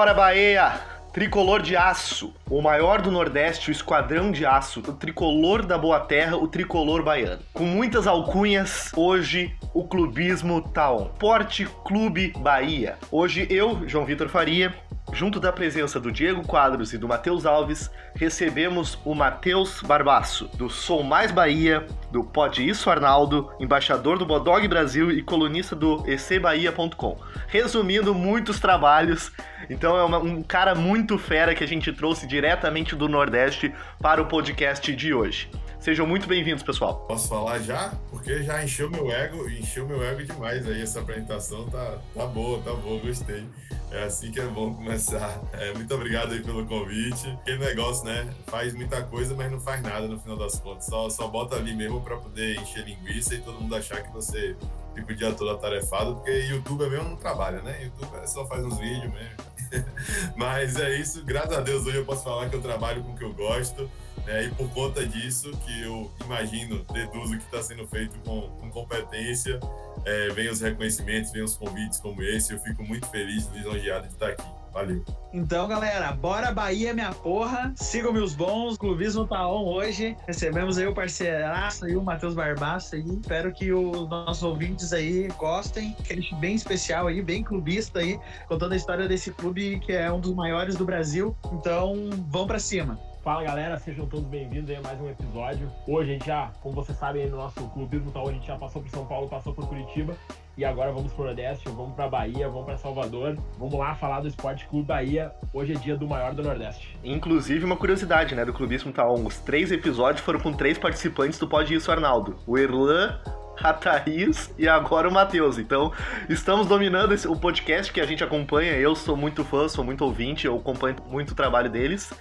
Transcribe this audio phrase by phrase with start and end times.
[0.00, 0.80] Bora, Bahia!
[1.12, 6.00] Tricolor de Aço, o maior do Nordeste, o Esquadrão de Aço, o tricolor da Boa
[6.00, 7.42] Terra, o tricolor baiano.
[7.52, 11.04] Com muitas alcunhas, hoje o clubismo tá on.
[11.18, 12.96] Porte Clube Bahia.
[13.12, 14.72] Hoje eu, João Vitor Faria,
[15.12, 20.68] junto da presença do Diego Quadros e do Matheus Alves, recebemos o Matheus Barbaço, do
[20.68, 27.18] Sou Mais Bahia, do Pode Isso Arnaldo, embaixador do Bodog Brasil e colunista do ecbahia.com.
[27.48, 29.32] Resumindo, muitos trabalhos.
[29.68, 34.22] Então é uma, um cara muito fera que a gente trouxe diretamente do Nordeste para
[34.22, 35.50] o podcast de hoje.
[35.80, 37.06] Sejam muito bem-vindos, pessoal.
[37.08, 37.94] Posso falar já?
[38.10, 40.82] Porque já encheu meu ego, encheu meu ego demais aí.
[40.82, 43.46] Essa apresentação tá, tá boa, tá boa, gostei.
[43.90, 45.40] É assim que é bom começar.
[45.54, 47.30] É, muito obrigado aí pelo convite.
[47.40, 48.28] Aquele negócio, né?
[48.46, 50.84] Faz muita coisa, mas não faz nada no final das contas.
[50.84, 54.54] Só, só bota ali mesmo para poder encher linguiça e todo mundo achar que você
[54.94, 57.84] fica o dia todo atarefado, porque YouTube é mesmo não trabalha, né?
[57.84, 59.50] YouTube é só faz uns vídeos mesmo.
[60.36, 63.16] mas é isso, graças a Deus hoje eu posso falar que eu trabalho com o
[63.16, 63.88] que eu gosto.
[64.26, 68.70] É, e por conta disso, que eu imagino, deduzo que está sendo feito com, com
[68.70, 69.58] competência,
[70.04, 72.52] é, vem os reconhecimentos, vem os convites como esse.
[72.52, 74.60] Eu fico muito feliz e lisonjeado de estar aqui.
[74.72, 75.04] Valeu.
[75.32, 77.72] Então, galera, bora Bahia, minha porra.
[77.76, 78.76] Sigam meus bons.
[78.76, 80.16] Clubismo tá on hoje.
[80.26, 83.04] Recebemos aí o parceiraço aí, o Matheus Barbaço aí.
[83.20, 85.96] Espero que os nossos ouvintes aí gostem.
[85.98, 90.20] Aquele bem especial aí, bem clubista aí, contando a história desse clube que é um
[90.20, 91.36] dos maiores do Brasil.
[91.52, 93.09] Então, vamos para cima.
[93.22, 95.70] Fala galera, sejam todos bem-vindos a mais um episódio.
[95.86, 98.80] Hoje a gente já, como vocês sabem, no nosso clubismo tal, a gente já passou
[98.80, 100.16] por São Paulo, passou por Curitiba
[100.56, 103.36] e agora vamos pro Nordeste, vamos para Bahia, vamos para Salvador.
[103.58, 105.30] Vamos lá falar do Esporte Clube Bahia.
[105.52, 106.96] Hoje é dia do maior do Nordeste.
[107.04, 109.26] Inclusive, uma curiosidade, né, do Clubismo Taon.
[109.26, 112.38] Os três episódios foram com três participantes do Pode Isso Arnaldo.
[112.46, 113.20] O Erlan,
[113.62, 115.58] a Thaís e agora o Matheus.
[115.58, 115.92] Então,
[116.28, 118.72] estamos dominando esse, o podcast que a gente acompanha.
[118.72, 122.12] Eu sou muito fã, sou muito ouvinte, eu acompanho muito o trabalho deles.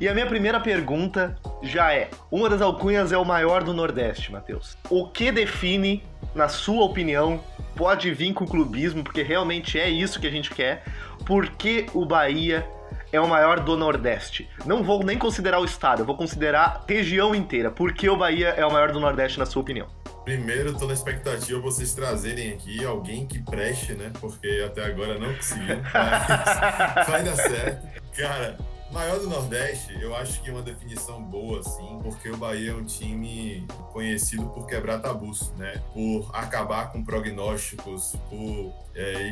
[0.00, 4.32] E a minha primeira pergunta já é: uma das alcunhas é o maior do Nordeste,
[4.32, 4.76] Matheus.
[4.90, 6.02] O que define,
[6.34, 7.40] na sua opinião,
[7.76, 10.82] pode vir com o clubismo, porque realmente é isso que a gente quer,
[11.24, 12.66] por que o Bahia
[13.12, 14.48] é o maior do Nordeste?
[14.64, 17.70] Não vou nem considerar o estado, eu vou considerar a região inteira.
[17.70, 19.88] Por que o Bahia é o maior do Nordeste, na sua opinião?
[20.24, 24.12] Primeiro, tô na expectativa vocês trazerem aqui alguém que preste, né?
[24.20, 27.86] Porque até agora não conseguiu, mas vai dar certo.
[28.14, 28.58] Cara,
[28.90, 32.74] Maior do Nordeste, eu acho que é uma definição boa, sim, porque o Bahia é
[32.74, 35.82] um time conhecido por quebrar tabus, né?
[35.92, 39.30] Por acabar com prognósticos, por é,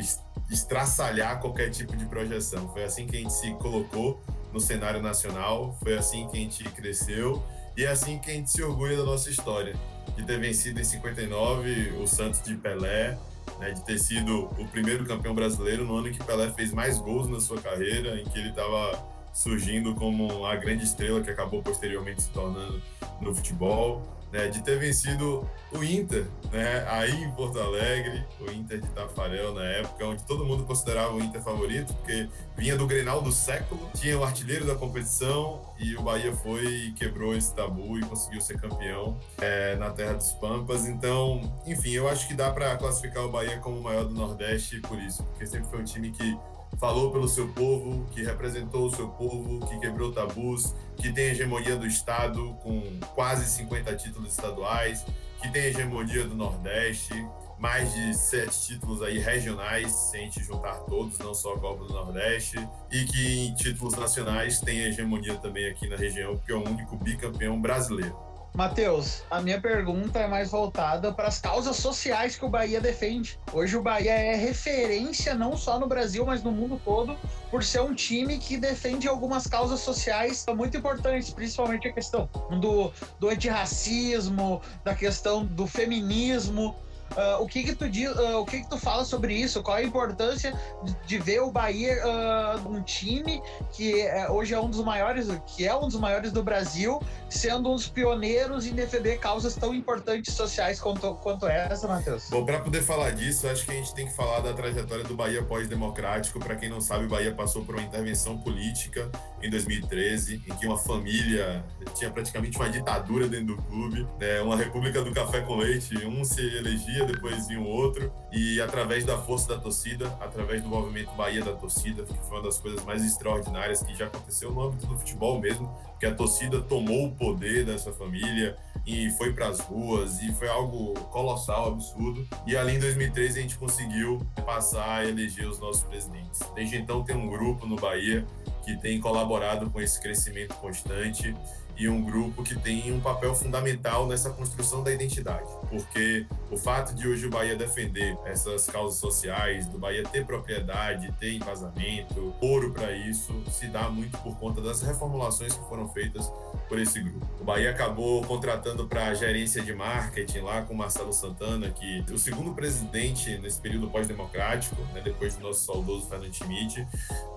[0.51, 2.69] estraçalhar qualquer tipo de projeção.
[2.69, 4.21] Foi assim que a gente se colocou
[4.53, 7.43] no cenário nacional, foi assim que a gente cresceu
[7.75, 9.75] e é assim que a gente se orgulha da nossa história.
[10.15, 13.17] De ter vencido em 59 o Santos de Pelé,
[13.59, 16.99] né, de ter sido o primeiro campeão brasileiro no ano em que Pelé fez mais
[16.99, 21.61] gols na sua carreira, em que ele estava surgindo como a grande estrela que acabou
[21.61, 22.81] posteriormente se tornando
[23.21, 28.81] no futebol, né, de ter vencido o Inter, né, aí em Porto Alegre, o Inter
[28.81, 32.27] de Tafarel na época, onde todo mundo considerava o Inter favorito, porque
[32.57, 36.91] vinha do Grenal do século, tinha o artilheiro da competição e o Bahia foi e
[36.93, 40.87] quebrou esse tabu e conseguiu ser campeão é, na Terra dos Pampas.
[40.87, 44.79] Então, enfim, eu acho que dá para classificar o Bahia como o maior do Nordeste
[44.81, 46.37] por isso, porque sempre foi um time que
[46.77, 51.75] falou pelo seu povo, que representou o seu povo, que quebrou tabus, que tem hegemonia
[51.75, 52.81] do Estado com
[53.15, 55.05] quase 50 títulos estaduais,
[55.41, 57.13] que tem hegemonia do Nordeste,
[57.57, 61.85] mais de sete títulos aí regionais, se a gente juntar todos, não só a Copa
[61.85, 62.57] do Nordeste,
[62.91, 66.95] e que em títulos nacionais tem hegemonia também aqui na região, porque é o único
[66.97, 68.26] bicampeão brasileiro.
[68.57, 73.37] Matheus, a minha pergunta é mais voltada para as causas sociais que o Bahia defende.
[73.53, 77.15] Hoje o Bahia é referência não só no Brasil, mas no mundo todo,
[77.51, 82.27] por ser um time que defende algumas causas sociais muito importantes, principalmente a questão
[82.59, 86.75] do, do antirracismo, da questão do feminismo.
[87.15, 89.63] Uh, o que que tu diz, uh, o que que tu fala sobre isso?
[89.63, 94.59] Qual a importância de, de ver o Bahia uh, um time que é, hoje é
[94.59, 98.73] um dos maiores, que é um dos maiores do Brasil, sendo um dos pioneiros em
[98.73, 102.29] defender causas tão importantes sociais quanto, quanto essa, Matheus?
[102.29, 105.15] Bom, para poder falar disso, acho que a gente tem que falar da trajetória do
[105.15, 106.39] Bahia pós-democrático.
[106.39, 109.09] Para quem não sabe, o Bahia passou por uma intervenção política
[109.41, 111.63] em 2013, em que uma família
[111.95, 114.41] tinha praticamente uma ditadura dentro do clube, né?
[114.41, 118.11] uma república do café com leite, um se elegia dia, depois vinha o outro.
[118.31, 122.43] E através da força da torcida, através do movimento Bahia da Torcida, que foi uma
[122.43, 126.61] das coisas mais extraordinárias que já aconteceu no âmbito do futebol mesmo, que a torcida
[126.61, 132.27] tomou o poder dessa família e foi para as ruas e foi algo colossal, absurdo.
[132.45, 136.41] E ali em 2013 a gente conseguiu passar a eleger os nossos presidentes.
[136.55, 138.25] Desde então tem um grupo no Bahia
[138.63, 141.33] que tem colaborado com esse crescimento constante
[141.77, 146.93] e um grupo que tem um papel fundamental nessa construção da identidade, porque o fato
[146.95, 152.71] de hoje o Bahia defender essas causas sociais, do Bahia ter propriedade, ter embasamento, ouro
[152.71, 156.31] para isso, se dá muito por conta das reformulações que foram feitas
[156.67, 157.27] por esse grupo.
[157.39, 162.17] O Bahia acabou contratando para a gerência de marketing lá com Marcelo Santana, que o
[162.17, 166.87] segundo presidente nesse período pós-democrático, né, depois do nosso saudoso Fernando Schmidt,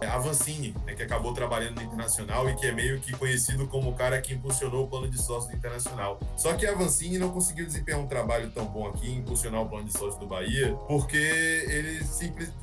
[0.00, 3.66] é a Vancini, né, que acabou trabalhando no internacional e que é meio que conhecido
[3.66, 6.20] como o cara que que impulsionou o plano de sócio do Internacional.
[6.36, 9.84] Só que a Vancini não conseguiu desempenhar um trabalho tão bom aqui, impulsionar o plano
[9.84, 12.54] de sócio do Bahia, porque ele simplesmente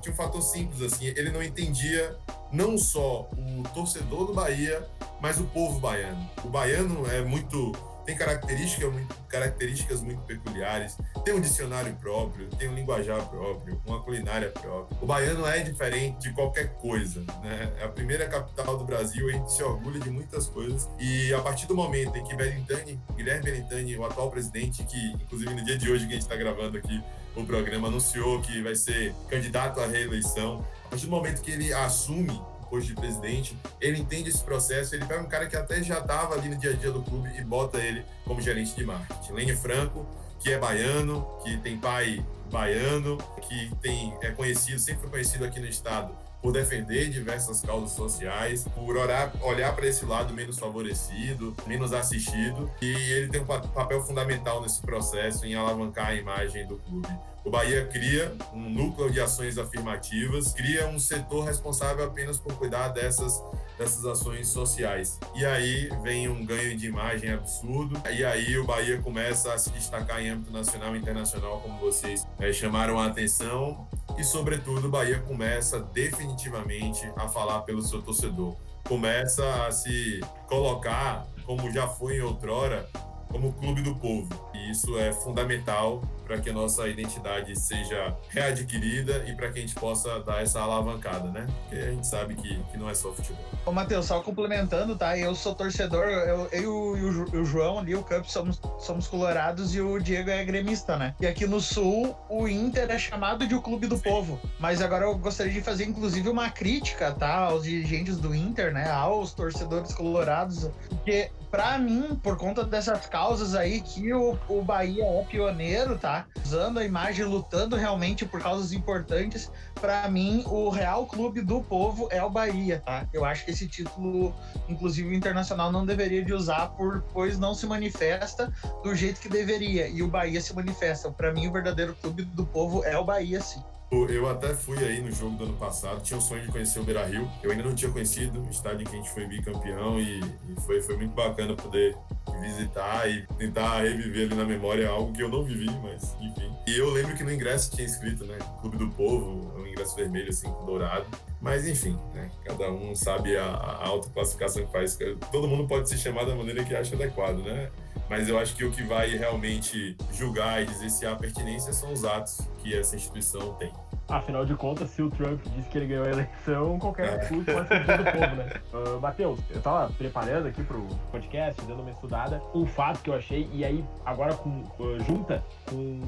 [0.00, 2.14] tinha um fator simples assim, ele não entendia
[2.52, 4.86] não só o torcedor do Bahia,
[5.20, 6.30] mas o povo baiano.
[6.44, 7.72] O baiano é muito
[8.08, 10.96] tem características muito, características muito peculiares,
[11.26, 14.96] tem um dicionário próprio, tem um linguajar próprio, uma culinária própria.
[15.02, 17.70] O baiano é diferente de qualquer coisa, né?
[17.78, 21.40] É a primeira capital do Brasil, a gente se orgulha de muitas coisas e a
[21.42, 25.76] partir do momento em que Belintani, Guilherme Belintani, o atual presidente, que inclusive no dia
[25.76, 27.04] de hoje que a gente está gravando aqui
[27.36, 31.74] o programa, anunciou que vai ser candidato à reeleição, a partir do momento que ele
[31.74, 32.40] assume
[32.76, 36.48] de presidente, ele entende esse processo, ele pega um cara que até já estava ali
[36.48, 39.32] no dia a dia do clube e bota ele como gerente de marketing.
[39.32, 40.06] Lene Franco,
[40.38, 45.60] que é baiano, que tem pai baiano, que tem, é conhecido, sempre foi conhecido aqui
[45.60, 51.54] no estado por defender diversas causas sociais, por orar, olhar para esse lado menos favorecido,
[51.66, 56.76] menos assistido, e ele tem um papel fundamental nesse processo em alavancar a imagem do
[56.78, 57.08] clube.
[57.48, 62.88] O Bahia cria um núcleo de ações afirmativas, cria um setor responsável apenas por cuidar
[62.88, 63.42] dessas,
[63.78, 65.18] dessas ações sociais.
[65.34, 69.70] E aí vem um ganho de imagem absurdo, e aí o Bahia começa a se
[69.70, 74.90] destacar em âmbito nacional e internacional, como vocês é, chamaram a atenção, e sobretudo o
[74.90, 78.56] Bahia começa definitivamente a falar pelo seu torcedor.
[78.86, 82.86] Começa a se colocar, como já foi em outrora,
[83.30, 84.28] como clube do povo.
[84.54, 89.62] E isso é fundamental para que a nossa identidade seja readquirida e para que a
[89.62, 91.46] gente possa dar essa alavancada, né?
[91.62, 93.42] Porque a gente sabe que, que não é só futebol.
[93.64, 95.16] Ô, Matheus, só complementando, tá?
[95.16, 99.74] Eu sou torcedor, eu, eu e o, o, João ali, o Cup, somos, somos colorados
[99.74, 101.14] e o Diego é gremista, né?
[101.18, 104.02] E aqui no Sul, o Inter é chamado de o Clube do Sim.
[104.02, 104.38] Povo.
[104.60, 107.46] Mas agora eu gostaria de fazer, inclusive, uma crítica, tá?
[107.46, 108.90] Aos dirigentes do Inter, né?
[108.90, 115.04] Aos torcedores colorados, porque para mim, por conta dessas causas aí, que o, o Bahia
[115.04, 116.17] é pioneiro, tá?
[116.44, 119.50] Usando a imagem, lutando realmente por causas importantes.
[119.74, 123.06] Para mim, o real clube do povo é o Bahia, tá?
[123.12, 124.34] Eu acho que esse título,
[124.68, 129.88] inclusive internacional, não deveria de usar, por, pois não se manifesta do jeito que deveria.
[129.88, 131.10] E o Bahia se manifesta.
[131.10, 133.62] Para mim, o verdadeiro clube do povo é o Bahia, sim.
[133.90, 136.84] Eu até fui aí no jogo do ano passado, tinha o sonho de conhecer o
[136.84, 137.26] Beira Rio.
[137.42, 140.60] Eu ainda não tinha conhecido, o estádio em que a gente foi bicampeão e, e
[140.66, 141.96] foi, foi muito bacana poder
[142.40, 146.52] visitar e tentar reviver ali na memória algo que eu não vivi, mas enfim.
[146.66, 148.38] E eu lembro que no ingresso tinha escrito, né?
[148.60, 151.06] Clube do Povo, um ingresso vermelho assim, dourado.
[151.40, 152.30] Mas enfim, né?
[152.44, 154.98] Cada um sabe a, a autoclassificação que faz.
[155.30, 157.70] Todo mundo pode se chamar da maneira que acha adequado, né?
[158.08, 161.92] Mas eu acho que o que vai realmente julgar e dizer se há pertinência são
[161.92, 163.72] os atos que essa instituição tem.
[164.08, 167.26] Afinal de contas, se o Trump disse que ele ganhou a eleição, qualquer é.
[167.26, 168.52] clube pode ser do povo, né?
[168.72, 173.14] Uh, Matheus, eu tava preparando aqui pro podcast, dando uma estudada, um fato que eu
[173.14, 176.00] achei, e aí agora com, uh, junta com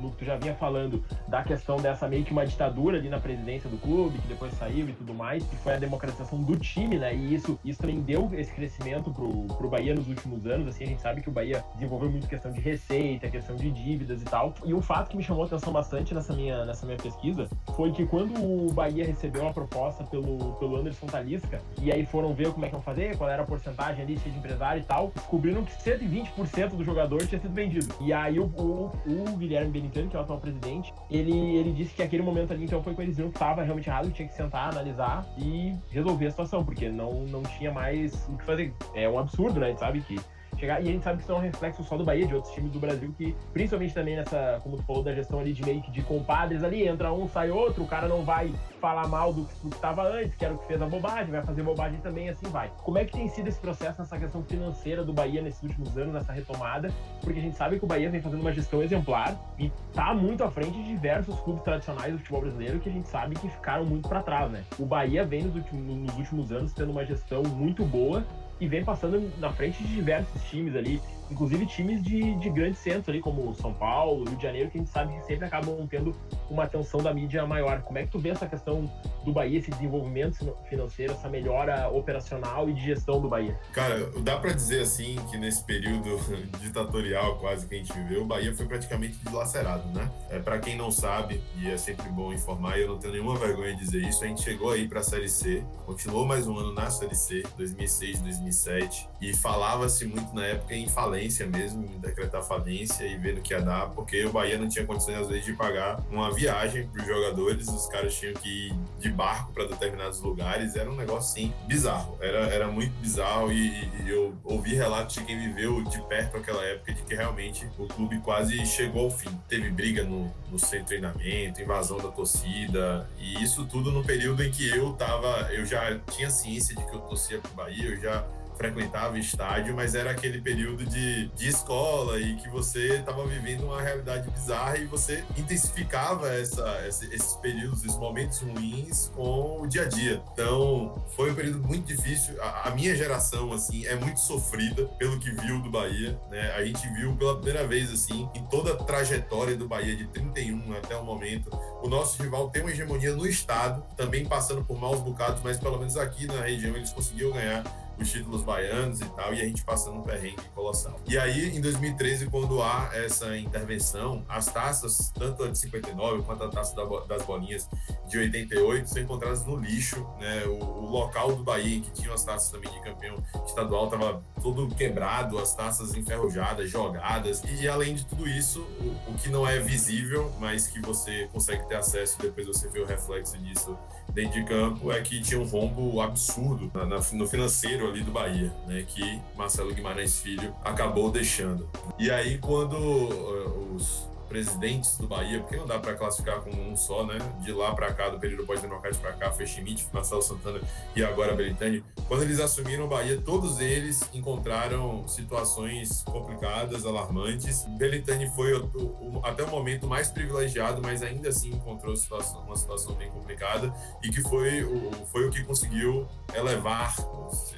[0.00, 3.20] o que tu já vinha falando da questão dessa meio que uma ditadura ali na
[3.20, 6.98] presidência do clube, que depois saiu e tudo mais, que foi a democratização do time,
[6.98, 7.14] né?
[7.14, 10.86] E isso, isso também deu esse crescimento pro, pro Bahia nos últimos anos, assim, a
[10.88, 14.52] gente sabe que o Bahia desenvolveu muito questão de receita, questão de dívidas e tal.
[14.64, 17.48] E um fato que me chamou a atenção bastante nessa minha, nessa minha pesquisa pesquisa
[17.74, 22.32] foi que quando o Bahia recebeu a proposta pelo, pelo Anderson Talisca, e aí foram
[22.32, 25.12] ver como é que iam fazer, qual era a porcentagem ali, de empresário e tal,
[25.14, 27.94] descobriram que 120% do jogador tinha sido vendido.
[28.00, 31.94] E aí o, o, o Guilherme Benitani, que é o atual presidente, ele, ele disse
[31.94, 34.34] que aquele momento ali, então, foi quando eles viram que estava realmente errado, tinha que
[34.34, 38.72] sentar, analisar e resolver a situação, porque não, não tinha mais o que fazer.
[38.94, 39.66] É um absurdo, né?
[39.66, 40.18] A gente sabe que
[40.58, 40.82] chegar.
[40.82, 42.72] E a gente sabe que isso é um reflexo só do Bahia, de outros times
[42.72, 45.90] do Brasil, que principalmente também nessa, como tu falou, da gestão ali de meio que
[45.90, 49.68] de compadres ali, entra um, sai outro, o cara não vai falar mal do, que
[49.68, 52.70] estava antes, que era o que fez a bobagem, vai fazer bobagem também, assim vai.
[52.82, 56.14] Como é que tem sido esse processo nessa questão financeira do Bahia nesses últimos anos,
[56.14, 56.90] nessa retomada?
[57.20, 60.44] Porque a gente sabe que o Bahia vem fazendo uma gestão exemplar e tá muito
[60.44, 63.84] à frente de diversos clubes tradicionais do futebol brasileiro que a gente sabe que ficaram
[63.84, 64.64] muito para trás, né?
[64.78, 68.24] O Bahia vem nos últimos, nos últimos anos tendo uma gestão muito boa
[68.60, 73.08] e vem passando na frente de diversos times ali, inclusive times de, de grandes centros
[73.08, 76.14] ali, como São Paulo, Rio de Janeiro, que a gente sabe que sempre acabam tendo
[76.48, 77.82] uma atenção da mídia maior.
[77.82, 78.90] Como é que tu vê essa questão
[79.24, 83.58] do Bahia, esse desenvolvimento financeiro, essa melhora operacional e de gestão do Bahia?
[83.72, 86.18] Cara, dá para dizer assim que nesse período
[86.60, 90.08] ditatorial quase que a gente viveu, o Bahia foi praticamente dilacerado, né?
[90.30, 93.36] É, para quem não sabe, e é sempre bom informar, e eu não tenho nenhuma
[93.36, 96.56] vergonha de dizer isso, a gente chegou aí para a Série C, continuou mais um
[96.56, 101.15] ano na Série C, 2006, 2007, e falava-se muito na época em falência
[101.46, 104.84] mesmo, em decretar falência e ver no que ia dar, porque o Bahia não tinha
[104.84, 108.74] condições às vezes de pagar uma viagem para os jogadores, os caras tinham que ir
[108.98, 113.68] de barco para determinados lugares, era um negócio assim bizarro, era, era muito bizarro e,
[114.04, 117.86] e, eu ouvi relatos de quem viveu de perto aquela época de que realmente o
[117.86, 119.30] clube quase chegou ao fim.
[119.48, 124.42] Teve briga no, no centro de treinamento, invasão da torcida e isso tudo no período
[124.42, 128.00] em que eu tava, eu já tinha ciência de que eu torcia pro Bahia, eu
[128.00, 128.24] já
[128.56, 133.80] frequentava estádio, mas era aquele período de, de escola e que você estava vivendo uma
[133.80, 139.88] realidade bizarra e você intensificava essa, esses períodos, esses momentos ruins com o dia a
[139.88, 140.22] dia.
[140.32, 142.40] Então, foi um período muito difícil.
[142.42, 146.52] A, a minha geração, assim, é muito sofrida pelo que viu do Bahia, né?
[146.52, 150.72] A gente viu pela primeira vez, assim, em toda a trajetória do Bahia de 31
[150.76, 151.50] até o momento,
[151.82, 155.78] o nosso rival tem uma hegemonia no estado, também passando por maus bocados, mas pelo
[155.78, 157.64] menos aqui na região eles conseguiram ganhar
[157.98, 160.96] os títulos baianos e tal, e a gente passando um perrengue colossal.
[161.06, 166.44] E aí, em 2013, quando há essa intervenção, as taças, tanto a de 59 quanto
[166.44, 166.74] a taça
[167.08, 167.68] das bolinhas
[168.08, 170.44] de 88, são encontradas no lixo, né?
[170.46, 174.22] O, o local do Bahia em que tinham as taças também de campeão estadual estava
[174.42, 179.46] todo quebrado, as taças enferrujadas, jogadas, e além de tudo isso, o, o que não
[179.46, 183.76] é visível, mas que você consegue ter acesso, depois você vê o reflexo disso
[184.12, 188.10] dentro de campo, é que tinha um rombo absurdo na, na, no financeiro ali do
[188.10, 191.68] Bahia, né, que Marcelo Guimarães Filho acabou deixando.
[191.98, 196.76] E aí quando uh, os presidentes do Bahia, porque não dá para classificar como um
[196.76, 197.16] só, né?
[197.40, 200.60] De lá para cá, do período pós-democrático para cá, foi Schmidt, Marcelo Santana
[200.94, 201.82] e agora Belitani.
[202.06, 207.64] Quando eles assumiram o Bahia, todos eles encontraram situações complicadas, alarmantes.
[207.78, 212.56] Belitani foi o, o, até o momento mais privilegiado, mas ainda assim encontrou situação, uma
[212.56, 216.94] situação bem complicada e que foi o, foi o que conseguiu elevar,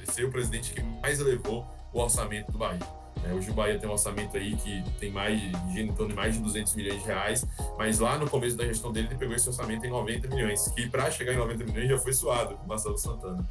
[0.05, 2.99] ser o presidente que mais elevou o orçamento do Bahia.
[3.25, 5.41] É, hoje o Bahia tem um orçamento aí que tem mais,
[5.75, 7.45] em torno de mais de 200 milhões de reais,
[7.77, 10.89] mas lá no começo da gestão dele ele pegou esse orçamento em 90 milhões, que
[10.89, 13.47] para chegar em 90 milhões já foi suado com o Marcelo Santana.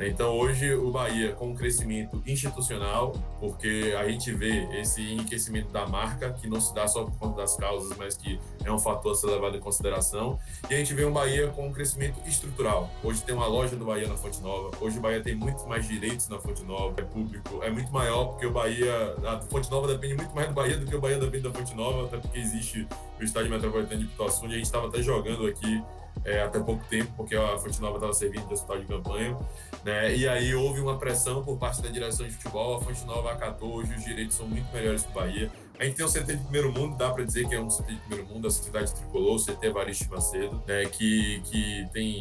[0.00, 5.86] Então hoje o Bahia com um crescimento institucional, porque a gente vê esse enriquecimento da
[5.86, 9.12] marca, que não se dá só por conta das causas, mas que é um fator
[9.12, 10.38] a ser levado em consideração,
[10.70, 12.88] e a gente vê um Bahia com um crescimento estrutural.
[13.04, 15.86] Hoje tem uma loja do Bahia na Fonte Nova, hoje o Bahia tem muito mais
[15.86, 19.86] direitos na Fonte Nova, é público, é muito maior porque o Bahia, a Fonte Nova
[19.86, 22.38] depende muito mais do Bahia do que o Bahia depende da Fonte Nova, até porque
[22.38, 22.88] existe
[23.20, 25.82] o estádio metropolitano de Pituaçu, onde a gente estava até jogando aqui
[26.24, 29.36] é, até pouco tempo, porque a Fonte Nova estava servindo de hospital de campanha.
[29.84, 30.16] Né?
[30.16, 33.76] E aí houve uma pressão por parte da direção de futebol, a Fonte Nova acatou,
[33.76, 35.50] hoje os direitos são muito melhores que o Bahia.
[35.80, 37.94] A gente tem um CT de primeiro mundo, dá para dizer que é um CT
[37.94, 42.20] de primeiro mundo, a Sociedade Tricolor, o CT Evaristo Macedo, né, que, que tem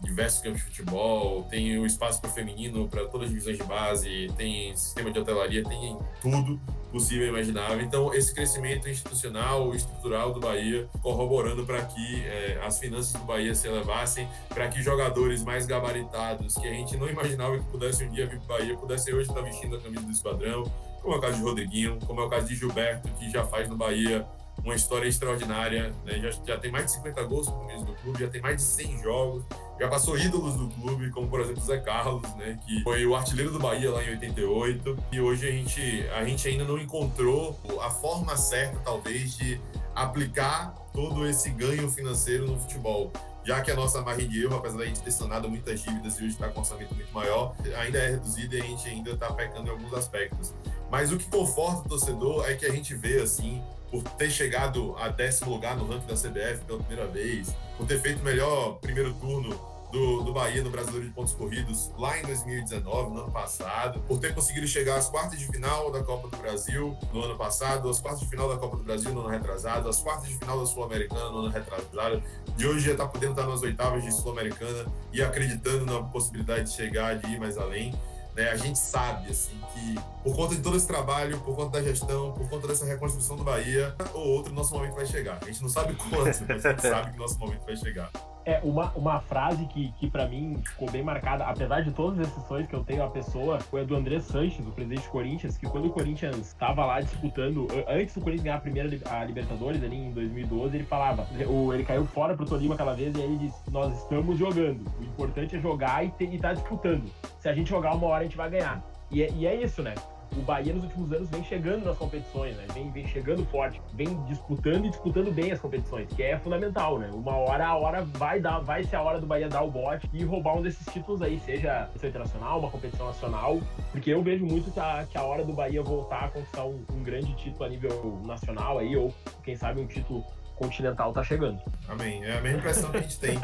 [0.00, 4.32] diversos campos de futebol, tem o espaço para feminino, para todas as divisões de base,
[4.36, 6.60] tem sistema de hotelaria, tem tudo
[6.92, 7.80] possível e imaginável.
[7.80, 13.56] Então, esse crescimento institucional, estrutural do Bahia, corroborando para que é, as finanças do Bahia
[13.56, 18.12] se elevassem, para que jogadores mais gabaritados, que a gente não imaginava que pudessem um
[18.12, 20.62] dia vir para o Bahia, pudessem hoje estar vestindo a camisa do esquadrão,
[21.02, 23.68] como é o caso de Rodriguinho, como é o caso de Gilberto, que já faz
[23.68, 24.26] no Bahia
[24.64, 26.18] uma história extraordinária, né?
[26.20, 28.62] já, já tem mais de 50 gols com o do clube, já tem mais de
[28.62, 29.44] 100 jogos,
[29.78, 33.50] já passou ídolos do clube, como por exemplo Zé Carlos, né, que foi o artilheiro
[33.50, 37.90] do Bahia lá em 88, e hoje a gente, a gente ainda não encontrou a
[37.90, 39.58] forma certa, talvez, de
[39.94, 43.10] aplicar todo esse ganho financeiro no futebol
[43.44, 46.24] já que a nossa margem de erro, apesar da gente ter sanado muitas dívidas e
[46.24, 49.32] hoje está com um orçamento muito maior, ainda é reduzida e a gente ainda está
[49.32, 50.54] pecando em alguns aspectos.
[50.90, 54.94] Mas o que conforta o torcedor é que a gente vê, assim, por ter chegado
[54.98, 58.78] a décimo lugar no ranking da CBF pela primeira vez, por ter feito o melhor
[58.80, 59.58] primeiro turno
[59.90, 64.18] do, do Bahia no Brasileiro de Pontos Corridos lá em 2019, no ano passado, por
[64.18, 68.00] ter conseguido chegar às quartas de final da Copa do Brasil no ano passado, às
[68.00, 70.66] quartas de final da Copa do Brasil no ano retrasado, às quartas de final da
[70.66, 72.22] Sul-Americana no ano retrasado,
[72.56, 76.76] de hoje já está podendo estar nas oitavas de Sul-Americana e acreditando na possibilidade de
[76.76, 77.94] chegar, de ir mais além.
[78.34, 78.48] Né?
[78.50, 82.32] A gente sabe assim que por conta de todo esse trabalho, por conta da gestão,
[82.32, 85.38] por conta dessa reconstrução do Bahia, ou outro nosso momento vai chegar.
[85.40, 88.10] A gente não sabe quando, mas a gente sabe que nosso momento vai chegar.
[88.44, 92.28] É, uma, uma frase que, que para mim ficou bem marcada, apesar de todas as
[92.28, 95.58] exceções que eu tenho a pessoa, foi a do André Sanches, o presidente do Corinthians,
[95.58, 99.82] que quando o Corinthians estava lá disputando, antes do Corinthians ganhar a primeira a Libertadores,
[99.82, 103.38] ali em 2012, ele falava, ele caiu fora pro Tolima aquela vez e aí ele
[103.38, 107.10] disse, nós estamos jogando, o importante é jogar e, ter, e tá disputando.
[107.38, 108.82] Se a gente jogar uma hora, a gente vai ganhar.
[109.10, 109.94] E é, e é isso, né?
[110.36, 112.66] o Bahia nos últimos anos vem chegando nas competições, né?
[112.72, 117.10] Vem, vem chegando forte, vem disputando e disputando bem as competições, que é fundamental, né?
[117.12, 120.08] Uma hora a hora vai dar, vai ser a hora do Bahia dar o bote
[120.12, 124.44] e roubar um desses títulos aí, seja competição internacional, uma competição nacional, porque eu vejo
[124.44, 127.64] muito que a, que a hora do Bahia voltar a conquistar um, um grande título
[127.64, 129.12] a nível nacional aí, ou
[129.42, 130.24] quem sabe um título
[130.60, 131.58] continental tá chegando.
[131.88, 132.22] Amém.
[132.22, 133.38] É a mesma impressão que a gente tem.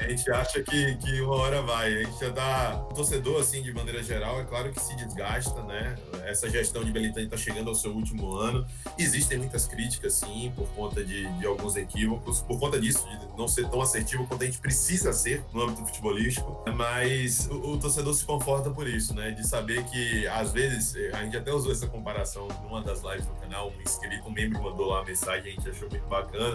[0.00, 1.94] A gente acha que, que uma hora vai.
[1.94, 2.82] A gente já.
[2.90, 5.94] O torcedor, assim, de maneira geral, é claro que se desgasta, né?
[6.24, 8.66] Essa gestão de Belintani está chegando ao seu último ano.
[8.98, 13.48] Existem muitas críticas, sim, por conta de, de alguns equívocos, por conta disso, de não
[13.48, 16.64] ser tão assertivo quanto a gente precisa ser no âmbito futebolístico.
[16.74, 19.30] Mas o, o torcedor se conforta por isso, né?
[19.30, 23.34] De saber que, às vezes, a gente até usou essa comparação numa das lives do
[23.34, 26.45] canal, um inscrito, um membro mandou lá uma mensagem, a gente achou muito bacana,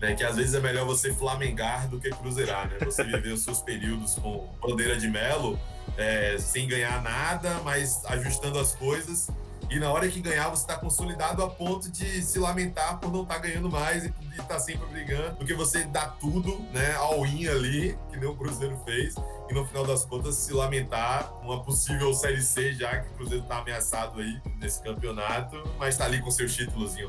[0.00, 0.14] né?
[0.14, 2.78] Que às vezes é melhor você flamengar do que cruzeirar né?
[2.84, 5.58] Você viver os seus períodos com bandeira de melo,
[5.96, 9.28] é, sem ganhar nada, mas ajustando as coisas.
[9.68, 13.22] E na hora que ganhar, você está consolidado a ponto de se lamentar por não
[13.22, 17.48] estar tá ganhando mais e estar tá sempre brigando, porque você dá tudo, né, all-in
[17.48, 19.16] ali, que nem o Cruzeiro fez,
[19.50, 23.42] e no final das contas se lamentar uma possível Série C, já que o Cruzeiro
[23.42, 26.56] está ameaçado aí nesse campeonato, mas está ali com seus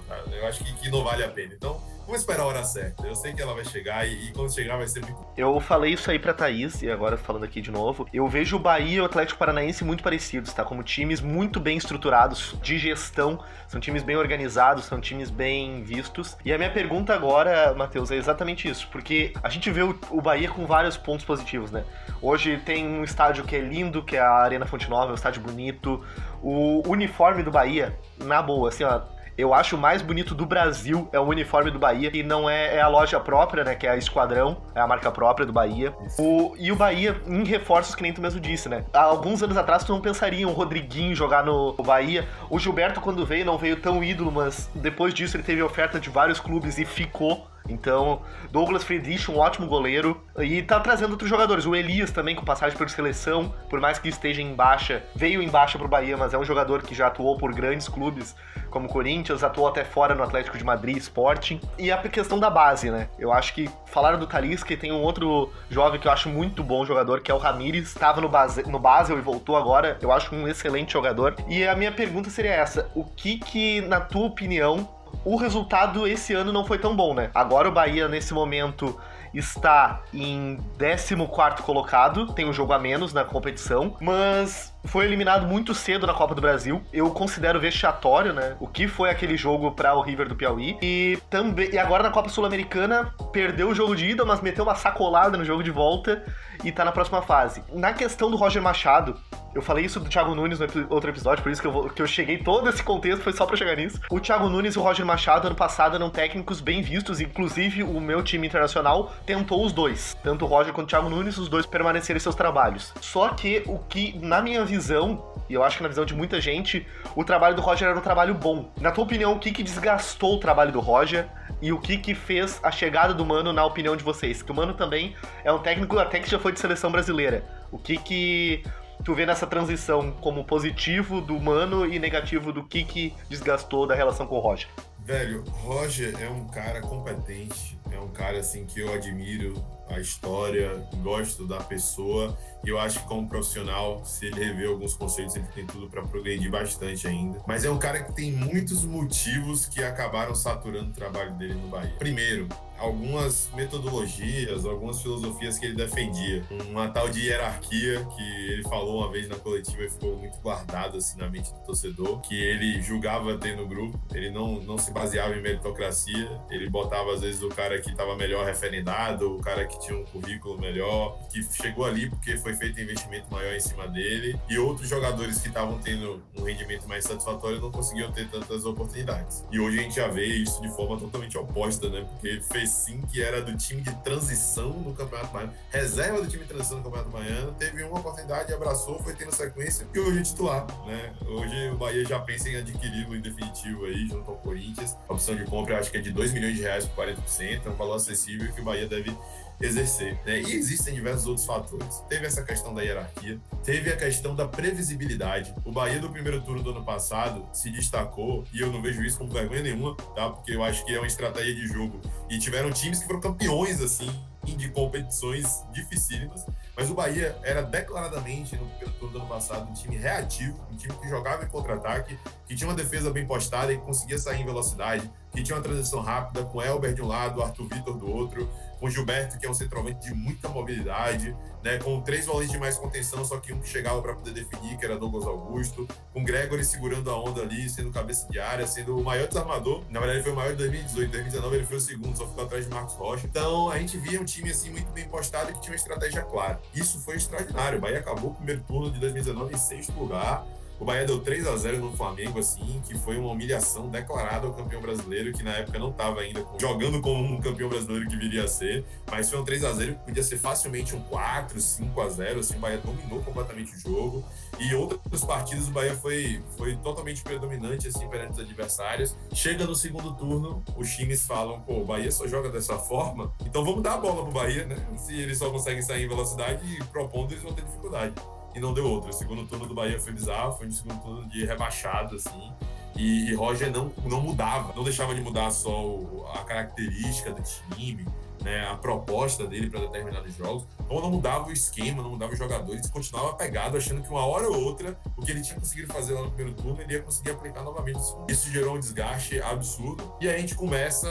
[0.07, 0.15] tá?
[0.31, 1.53] Eu acho que, que não vale a pena.
[1.53, 1.76] Então,
[2.07, 3.05] Vamos esperar a hora certa.
[3.05, 5.27] Eu sei que ela vai chegar e, e, quando chegar vai ser muito.
[5.35, 8.07] Eu falei isso aí pra Thaís, e agora falando aqui de novo.
[8.13, 10.63] Eu vejo o Bahia e o Atlético Paranaense muito parecidos, tá?
[10.63, 13.43] Como times muito bem estruturados, de gestão.
[13.67, 16.37] São times bem organizados, são times bem vistos.
[16.45, 18.87] E a minha pergunta agora, Matheus, é exatamente isso.
[18.89, 21.83] Porque a gente vê o, o Bahia com vários pontos positivos, né?
[22.21, 25.15] Hoje tem um estádio que é lindo, que é a Arena Fonte Nova, é um
[25.15, 26.01] estádio bonito.
[26.41, 31.07] O uniforme do Bahia, na boa, assim, ó eu acho o mais bonito do Brasil
[31.11, 33.75] é o uniforme do Bahia, que não é, é a loja própria, né?
[33.75, 35.93] Que é a Esquadrão, é a marca própria do Bahia.
[36.17, 38.83] O, e o Bahia em reforços, que nem tu mesmo disse, né?
[38.91, 42.27] Há alguns anos atrás tu não pensaria um Rodriguinho jogar no Bahia.
[42.49, 46.09] O Gilberto, quando veio, não veio tão ídolo, mas depois disso ele teve oferta de
[46.09, 47.47] vários clubes e ficou.
[47.67, 50.21] Então, Douglas Friedrich, um ótimo goleiro.
[50.37, 51.65] E tá trazendo outros jogadores.
[51.65, 55.49] O Elias também, com passagem por seleção, por mais que esteja em baixa, veio em
[55.49, 58.35] baixa pro Bahia, mas é um jogador que já atuou por grandes clubes,
[58.69, 61.59] como Corinthians, atuou até fora no Atlético de Madrid, Sporting.
[61.77, 63.09] E a questão da base, né?
[63.17, 66.63] Eu acho que falaram do Talisca e tem um outro jovem que eu acho muito
[66.63, 67.87] bom jogador, que é o Ramires.
[67.87, 69.97] Estava no, base, no Basel e voltou agora.
[70.01, 71.35] Eu acho um excelente jogador.
[71.47, 74.87] E a minha pergunta seria essa: o que que, na tua opinião,
[75.23, 77.29] o resultado esse ano não foi tão bom, né?
[77.33, 78.99] Agora o Bahia, nesse momento,
[79.33, 81.15] está em 14
[81.63, 86.33] colocado, tem um jogo a menos na competição, mas foi eliminado muito cedo na Copa
[86.33, 86.81] do Brasil.
[86.93, 88.55] Eu considero vexatório, né?
[88.59, 90.77] O que foi aquele jogo para o River do Piauí.
[90.81, 94.75] E também e agora na Copa Sul-Americana perdeu o jogo de ida, mas meteu uma
[94.75, 96.23] sacolada no jogo de volta
[96.63, 97.63] e tá na próxima fase.
[97.73, 99.17] Na questão do Roger Machado,
[99.57, 101.99] eu falei isso do Thiago Nunes no outro episódio, por isso que eu, vou, que
[101.99, 103.99] eu cheguei todo esse contexto, foi só pra chegar nisso.
[104.11, 107.99] O Thiago Nunes e o Roger Machado, ano passado, eram técnicos bem vistos, inclusive o
[107.99, 110.15] meu time internacional tentou os dois.
[110.23, 112.93] Tanto o Roger quanto o Thiago Nunes, os dois permaneceram em seus trabalhos.
[113.01, 116.39] Só que o que, na minha visão, e eu acho que na visão de muita
[116.39, 118.71] gente, o trabalho do Roger era um trabalho bom.
[118.79, 121.27] Na tua opinião, o que, que desgastou o trabalho do Roger?
[121.61, 124.43] E o que que fez a chegada do Mano na opinião de vocês?
[124.43, 127.43] Que o Mano também é um técnico até que já foi de seleção brasileira.
[127.71, 128.63] O que que
[129.03, 133.95] tu vê nessa transição como positivo do Mano e negativo do que que desgastou da
[133.95, 134.67] relação com o Roger?
[134.99, 140.85] Velho, Roger é um cara competente, é um cara assim que eu admiro a história,
[141.01, 145.45] gosto da pessoa e eu acho que como profissional, se ele rever alguns conceitos, ele
[145.53, 147.41] tem tudo para progredir bastante ainda.
[147.47, 151.67] Mas é um cara que tem muitos motivos que acabaram saturando o trabalho dele no
[151.67, 151.95] Bahia.
[151.97, 156.43] Primeiro, algumas metodologias, algumas filosofias que ele defendia.
[156.69, 160.97] Uma tal de hierarquia que ele falou uma vez na coletiva e ficou muito guardado
[160.97, 163.99] assim na mente do torcedor, que ele julgava ter no grupo.
[164.13, 168.15] Ele não, não se baseava em meritocracia, ele botava às vezes o cara que estava
[168.15, 172.79] melhor referendado, o cara que tinha um currículo melhor, que chegou ali porque foi feito
[172.79, 177.03] um investimento maior em cima dele, e outros jogadores que estavam tendo um rendimento mais
[177.03, 179.45] satisfatório não conseguiam ter tantas oportunidades.
[179.51, 182.05] E hoje a gente já vê isso de forma totalmente oposta, né?
[182.09, 186.43] Porque fez sim que era do time de transição do Campeonato Baiano, reserva do time
[186.43, 190.23] de transição do Campeonato Baiano, teve uma oportunidade, abraçou, foi tendo sequência, e hoje é
[190.23, 191.13] titular, né?
[191.25, 194.95] Hoje o Bahia já pensa em adquiri-lo em definitivo aí, junto ao Corinthians.
[195.07, 197.69] A opção de compra acho que é de 2 milhões de reais por 40%, é
[197.69, 199.15] um valor acessível que o Bahia deve
[199.59, 200.19] exercer.
[200.25, 200.41] Né?
[200.41, 202.03] E existem diversos outros fatores.
[202.07, 205.53] Teve essa questão da hierarquia, teve a questão da previsibilidade.
[205.65, 209.17] O Bahia do primeiro turno do ano passado se destacou, e eu não vejo isso
[209.17, 210.29] como vergonha nenhuma, tá?
[210.29, 211.99] Porque eu acho que é uma estratégia de jogo.
[212.29, 214.09] E tiveram times que foram campeões, assim,
[214.55, 219.73] de competições dificílimas, mas o Bahia era declaradamente, no primeiro turno do ano passado, um
[219.73, 223.77] time reativo, um time que jogava em contra-ataque, que tinha uma defesa bem postada e
[223.77, 227.67] conseguia sair em velocidade, que tinha uma transição rápida, com Elber de um lado, Arthur
[227.67, 232.25] Vitor do outro, com Gilberto, que é um centroavante de muita mobilidade, né, com três
[232.25, 235.25] volantes de mais contenção, só que um que chegava para poder definir, que era Douglas
[235.25, 239.83] Augusto, com Gregory segurando a onda ali, sendo cabeça de área, sendo o maior desarmador.
[239.91, 242.43] Na verdade, ele foi o maior de 2018, 2019 ele foi o segundo, só ficou
[242.43, 243.27] atrás de Marcos Rocha.
[243.27, 246.59] Então, a gente via um time assim muito bem postado que tinha uma estratégia clara.
[246.73, 247.77] Isso foi extraordinário.
[247.77, 250.45] O Bahia acabou o primeiro turno de 2019 em sexto lugar
[250.79, 254.53] o Bahia deu 3 a 0 no Flamengo, assim, que foi uma humilhação declarada ao
[254.53, 258.43] campeão brasileiro, que na época não estava ainda jogando como um campeão brasileiro que viria
[258.43, 262.01] a ser, mas foi um 3 a 0 que podia ser facilmente um 4, 5
[262.01, 264.23] a 0 assim, o Bahia dominou completamente o jogo.
[264.59, 269.15] E outras partidas o Bahia foi, foi totalmente predominante, assim, perante os adversários.
[269.33, 273.63] Chega no segundo turno, os times falam, pô, o Bahia só joga dessa forma, então
[273.63, 274.75] vamos dar a bola pro Bahia, né?
[274.97, 278.13] Se eles só conseguem sair em velocidade e propondo, eles vão ter dificuldade
[278.57, 279.11] e não deu outra.
[279.11, 282.51] O segundo turno do Bahia foi bizarro, foi um segundo turno de rebaixado, assim.
[282.95, 287.43] E, e Roger não, não mudava, não deixava de mudar só o, a característica do
[287.75, 288.05] time,
[288.47, 290.65] né, a proposta dele para determinados jogos.
[290.79, 294.47] Então não mudava o esquema, não mudava os jogadores, continuava pegado, achando que uma hora
[294.47, 297.31] ou outra o que ele tinha conseguido fazer lá no primeiro turno ele ia conseguir
[297.31, 297.99] aplicar novamente.
[298.29, 300.15] Isso gerou um desgaste absurdo.
[300.21, 301.09] E a gente começa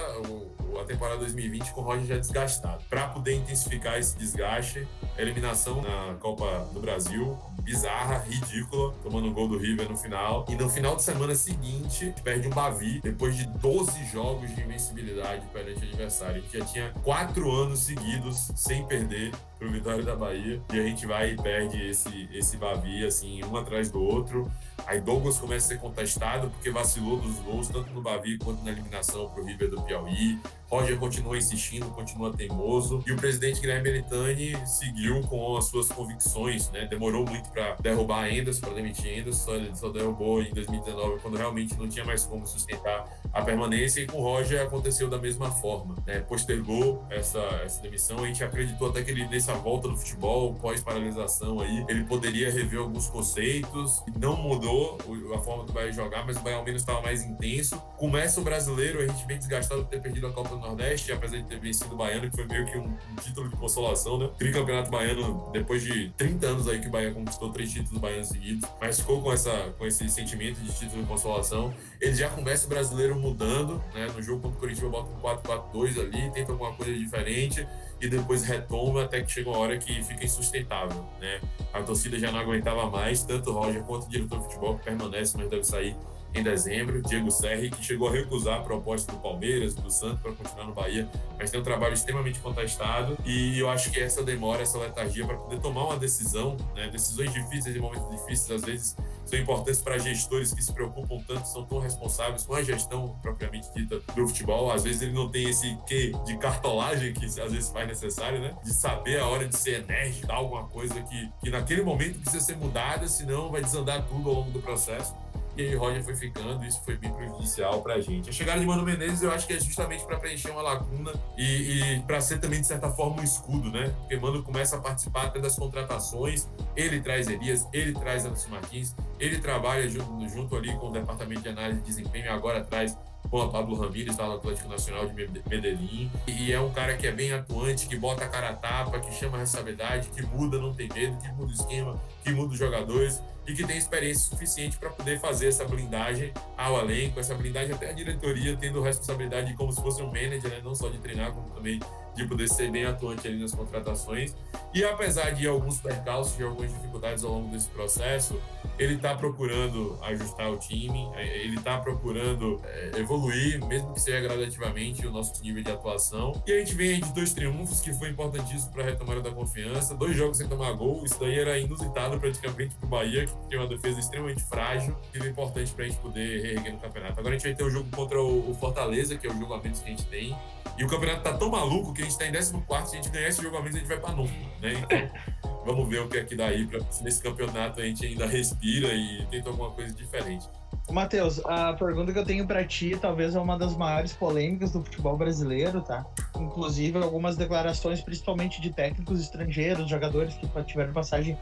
[0.81, 2.85] a temporada 2020 com o Roger já desgastado.
[2.89, 4.87] Para poder intensificar esse desgaste,
[5.19, 10.45] eliminação na Copa do Brasil, bizarra, ridícula, tomando um gol do River no final.
[10.49, 15.45] E no final de semana seguinte, perde um Bavi, depois de 12 jogos de invencibilidade
[15.53, 16.43] perante o adversário.
[16.43, 20.61] Gente já tinha quatro anos seguidos sem perder pro Vitória da Bahia.
[20.73, 24.51] E a gente vai e perde esse, esse Bavi, assim, um atrás do outro.
[24.87, 28.71] Aí Douglas começa a ser contestado porque vacilou dos gols, tanto no Bavi quanto na
[28.71, 30.39] eliminação pro River do Piauí.
[30.69, 33.03] Roger continua insistindo, continua teimoso.
[33.07, 36.87] E o presidente Guilherme Belitani seguiu com as suas convicções, né?
[36.87, 41.77] Demorou muito para derrubar Endas, para demitir Endas, só, só derrubou em 2019, quando realmente
[41.77, 44.01] não tinha mais como sustentar a permanência.
[44.01, 46.21] E com o Roger aconteceu da mesma forma, né?
[46.21, 48.25] Postergou essa, essa demissão.
[48.25, 52.81] A gente acreditou até que ele, nessa volta do futebol, pós-paralisação aí, ele poderia rever
[52.81, 54.03] alguns conceitos.
[54.19, 54.99] Não mudou
[55.33, 57.79] a forma do Bahia jogar, mas o Bahia ao menos estava mais intenso.
[57.97, 61.37] Começa o brasileiro, a gente bem desgastado por ter perdido a Copa do Nordeste, apesar
[61.37, 64.29] de ter vencido o Baiano, que foi meio que um, um título de consolação, né?
[64.37, 68.69] Tricampeonato Baiano, depois de 30 anos aí que o Bahia conquistou três títulos baianos seguidos,
[68.81, 71.73] mas ficou com, essa, com esse sentimento de título de consolação.
[72.01, 74.09] Ele já começa o brasileiro mudando, né?
[74.15, 77.67] No jogo contra o Curitiba bota um 4-4-2 ali, tenta alguma coisa diferente
[78.01, 81.41] e depois retoma até que chega uma hora que fica insustentável, né?
[81.73, 84.85] A torcida já não aguentava mais, tanto o Roger quanto o diretor de futebol que
[84.85, 85.97] permanece, mas deve sair
[86.39, 90.33] em dezembro, Diego Serri, que chegou a recusar a proposta do Palmeiras, do Santos para
[90.33, 94.63] continuar no Bahia, mas tem um trabalho extremamente contestado e eu acho que essa demora,
[94.63, 98.97] essa letargia para poder tomar uma decisão, né, decisões difíceis em momentos difíceis, às vezes
[99.27, 103.69] são importantes para gestores que se preocupam tanto, são tão responsáveis com a gestão propriamente
[103.75, 104.71] dita do futebol.
[104.71, 108.57] Às vezes ele não tem esse quê de cartolagem que às vezes faz necessário, né?
[108.63, 112.57] De saber a hora de ser enérgico, alguma coisa que, que naquele momento precisa ser
[112.57, 115.13] mudada, senão vai desandar tudo ao longo do processo.
[115.57, 118.29] E aí Roger foi ficando, isso foi bem prejudicial pra gente.
[118.29, 121.81] A chegada de Mano Menezes eu acho que é justamente para preencher uma lacuna e,
[121.81, 123.95] e para ser também, de certa forma, um escudo, né?
[124.01, 128.95] Porque Mano começa a participar até das contratações, ele traz Elias, ele traz Anderson Martins,
[129.19, 132.97] ele trabalha junto, junto ali com o departamento de análise de desempenho, agora traz
[133.29, 135.15] Pablo Ramírez, está Atlético Nacional de
[135.49, 136.11] Medellín.
[136.27, 139.13] E é um cara que é bem atuante, que bota a cara a tapa, que
[139.13, 142.59] chama a responsabilidade, que muda, não tem medo, que muda o esquema, que muda os
[142.59, 147.75] jogadores e que tem experiência suficiente para poder fazer essa blindagem ao elenco, essa blindagem
[147.75, 150.61] até a diretoria, tendo responsabilidade como se fosse um manager, né?
[150.65, 151.81] não só de treinar, como também
[152.17, 154.35] de poder ser bem atuante ali nas contratações.
[154.75, 158.41] E apesar de alguns percalços, de algumas dificuldades ao longo desse processo,
[158.79, 164.21] ele está procurando ajustar o time, é, ele está procurando é, evoluir, mesmo que seja
[164.21, 166.43] gradativamente, o nosso nível de atuação.
[166.47, 169.95] E a gente vem de dois triunfos, que foi importantíssimo para a retomada da confiança,
[169.95, 173.59] dois jogos sem tomar gol, isso daí era inusitado praticamente para o Bahia, que tem
[173.59, 177.19] uma defesa extremamente frágil, e é importante para a gente poder reerguer no campeonato.
[177.19, 179.55] Agora a gente vai ter o um jogo contra o Fortaleza, que é o jogo
[179.55, 180.37] a menos que a gente tem,
[180.77, 183.29] e o campeonato tá tão maluco que gente tá em 14, se a gente ganhar
[183.29, 184.73] esse jogo a menos, a gente vai para novo, né?
[184.73, 185.47] Então.
[185.67, 188.93] Vamos ver o que é que daí, pra, se nesse campeonato a gente ainda respira
[188.95, 190.49] e tenta alguma coisa diferente.
[190.91, 194.83] Matheus, a pergunta que eu tenho para ti talvez é uma das maiores polêmicas do
[194.83, 196.07] futebol brasileiro, tá?
[196.39, 201.37] Inclusive algumas declarações, principalmente de técnicos estrangeiros, jogadores que tiveram passagem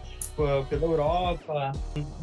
[0.68, 1.72] pela Europa,